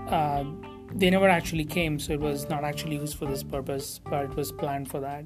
uh, 0.07 0.43
they 0.93 1.09
never 1.09 1.29
actually 1.29 1.65
came, 1.65 1.99
so 1.99 2.13
it 2.13 2.19
was 2.19 2.49
not 2.49 2.63
actually 2.63 2.97
used 2.97 3.17
for 3.17 3.25
this 3.25 3.43
purpose, 3.43 3.99
but 4.03 4.25
it 4.25 4.35
was 4.35 4.51
planned 4.51 4.89
for 4.89 4.99
that. 4.99 5.25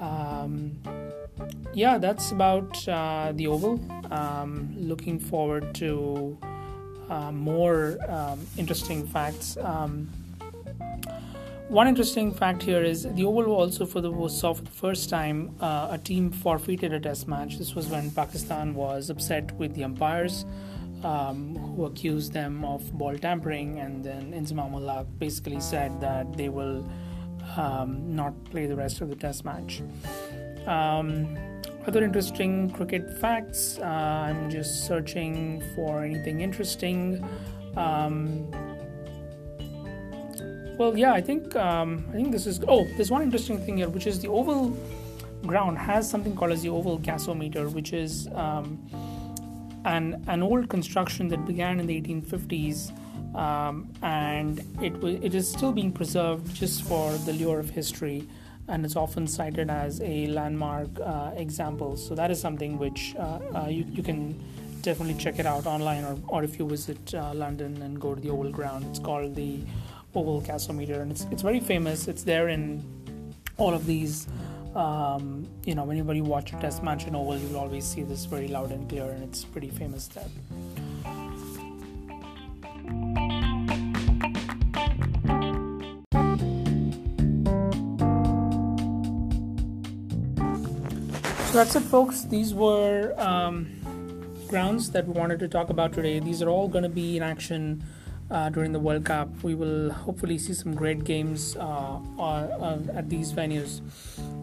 Um, 0.00 0.78
yeah, 1.72 1.98
that's 1.98 2.32
about 2.32 2.86
uh, 2.88 3.32
the 3.34 3.46
Oval. 3.46 3.80
Um, 4.10 4.74
looking 4.78 5.18
forward 5.18 5.74
to 5.76 6.38
uh, 7.08 7.32
more 7.32 7.98
um, 8.08 8.46
interesting 8.56 9.06
facts. 9.06 9.56
Um, 9.56 10.08
one 11.68 11.88
interesting 11.88 12.32
fact 12.32 12.62
here 12.62 12.82
is 12.82 13.02
the 13.14 13.24
Oval 13.24 13.52
also 13.52 13.86
for 13.86 14.00
the 14.00 14.28
saw 14.28 14.54
for 14.54 14.62
the 14.62 14.70
first 14.70 15.10
time 15.10 15.56
uh, 15.60 15.88
a 15.90 15.98
team 15.98 16.30
forfeited 16.30 16.92
a 16.92 17.00
Test 17.00 17.26
match. 17.26 17.58
This 17.58 17.74
was 17.74 17.88
when 17.88 18.10
Pakistan 18.12 18.74
was 18.74 19.10
upset 19.10 19.50
with 19.52 19.74
the 19.74 19.82
umpires. 19.82 20.44
Um, 21.04 21.54
who 21.56 21.84
accused 21.84 22.32
them 22.32 22.64
of 22.64 22.90
ball 22.96 23.16
tampering, 23.16 23.78
and 23.78 24.02
then 24.02 24.32
Inzamam 24.32 25.06
basically 25.18 25.60
said 25.60 26.00
that 26.00 26.36
they 26.36 26.48
will 26.48 26.88
um, 27.56 28.16
not 28.16 28.32
play 28.46 28.66
the 28.66 28.74
rest 28.74 29.00
of 29.02 29.10
the 29.10 29.14
Test 29.14 29.44
match. 29.44 29.82
Um, 30.66 31.36
other 31.86 32.02
interesting 32.02 32.70
cricket 32.70 33.18
facts. 33.20 33.78
Uh, 33.78 33.84
I'm 33.84 34.50
just 34.50 34.86
searching 34.86 35.62
for 35.74 36.02
anything 36.02 36.40
interesting. 36.40 37.24
Um, 37.76 38.50
well, 40.78 40.96
yeah, 40.96 41.12
I 41.12 41.20
think 41.20 41.54
um, 41.56 42.04
I 42.10 42.12
think 42.12 42.32
this 42.32 42.46
is. 42.46 42.60
Oh, 42.66 42.84
there's 42.96 43.10
one 43.10 43.22
interesting 43.22 43.58
thing 43.64 43.76
here, 43.76 43.88
which 43.88 44.06
is 44.06 44.20
the 44.20 44.28
oval 44.28 44.76
ground 45.46 45.78
has 45.78 46.08
something 46.10 46.34
called 46.34 46.50
as 46.50 46.62
the 46.62 46.68
oval 46.68 46.98
gasometer, 46.98 47.72
which 47.72 47.92
is 47.92 48.28
um, 48.34 48.82
an 49.86 50.24
an 50.26 50.42
old 50.42 50.68
construction 50.68 51.28
that 51.28 51.44
began 51.46 51.80
in 51.80 51.86
the 51.86 52.00
1850s. 52.00 52.92
Um, 53.34 53.92
and 54.02 54.60
it, 54.80 54.94
w- 54.94 55.20
it 55.22 55.34
is 55.34 55.46
still 55.50 55.70
being 55.70 55.92
preserved 55.92 56.54
just 56.54 56.84
for 56.84 57.12
the 57.26 57.34
lure 57.34 57.60
of 57.60 57.68
history 57.68 58.26
and 58.68 58.84
it's 58.84 58.96
often 58.96 59.26
cited 59.26 59.70
as 59.70 60.00
a 60.00 60.26
landmark 60.28 60.88
uh, 61.00 61.30
example. 61.36 61.96
So 61.96 62.14
that 62.14 62.30
is 62.30 62.40
something 62.40 62.78
which 62.78 63.14
uh, 63.18 63.38
uh, 63.54 63.66
you, 63.68 63.84
you 63.90 64.02
can 64.02 64.42
definitely 64.82 65.14
check 65.14 65.38
it 65.38 65.46
out 65.46 65.66
online, 65.66 66.04
or, 66.04 66.18
or 66.28 66.44
if 66.44 66.58
you 66.58 66.66
visit 66.66 67.14
uh, 67.14 67.32
London 67.34 67.80
and 67.82 68.00
go 68.00 68.14
to 68.14 68.20
the 68.20 68.30
Oval 68.30 68.50
Ground, 68.50 68.86
it's 68.90 68.98
called 68.98 69.34
the 69.34 69.60
Oval 70.14 70.40
Gasometer, 70.42 71.00
and 71.00 71.10
it's 71.12 71.26
it's 71.30 71.42
very 71.42 71.60
famous. 71.60 72.08
It's 72.08 72.22
there 72.22 72.48
in 72.48 72.82
all 73.58 73.74
of 73.74 73.86
these. 73.86 74.26
Um, 74.76 75.48
you 75.64 75.74
know, 75.74 75.84
whenever 75.84 76.12
you 76.12 76.22
watch 76.22 76.52
a 76.52 76.56
test 76.56 76.82
match 76.82 77.06
in 77.06 77.16
Oval, 77.16 77.38
you'll 77.38 77.56
always 77.56 77.86
see 77.86 78.02
this 78.02 78.26
very 78.26 78.46
loud 78.46 78.72
and 78.72 78.86
clear, 78.86 79.10
and 79.10 79.24
it's 79.24 79.42
pretty 79.42 79.70
famous 79.70 80.06
there. 80.08 80.24
So 91.46 91.52
that's 91.54 91.74
it, 91.74 91.80
folks. 91.80 92.24
These 92.24 92.52
were 92.52 93.14
um, 93.16 93.68
grounds 94.46 94.90
that 94.90 95.06
we 95.06 95.14
wanted 95.14 95.38
to 95.38 95.48
talk 95.48 95.70
about 95.70 95.94
today. 95.94 96.18
These 96.18 96.42
are 96.42 96.50
all 96.50 96.68
going 96.68 96.84
to 96.84 96.90
be 96.90 97.16
in 97.16 97.22
action 97.22 97.82
uh, 98.30 98.48
during 98.50 98.72
the 98.72 98.78
World 98.78 99.04
Cup. 99.04 99.28
We 99.42 99.54
will 99.54 99.90
hopefully 99.90 100.38
see 100.38 100.54
some 100.54 100.74
great 100.74 101.04
games 101.04 101.56
uh, 101.56 101.98
uh, 102.18 102.78
at 102.94 103.08
these 103.08 103.32
venues. 103.32 103.80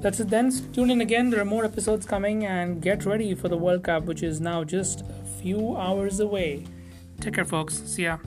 That's 0.02 0.20
it 0.20 0.30
then. 0.30 0.52
Tune 0.74 0.92
in 0.92 1.02
again. 1.02 1.30
There 1.30 1.42
are 1.42 1.46
more 1.46 1.66
episodes 1.66 2.06
coming 2.06 2.46
and 2.46 2.82
get 2.82 3.06
ready 3.06 3.36
for 3.36 3.50
the 3.50 3.58
World 3.58 3.84
Cup, 3.84 4.04
which 4.04 4.24
is 4.24 4.40
now 4.42 4.64
just 4.64 5.02
a 5.02 5.42
few 5.42 5.78
hours 5.78 6.20
away. 6.20 6.66
Take 7.20 7.36
care, 7.36 7.46
folks. 7.46 7.76
See 7.86 8.04
ya. 8.04 8.18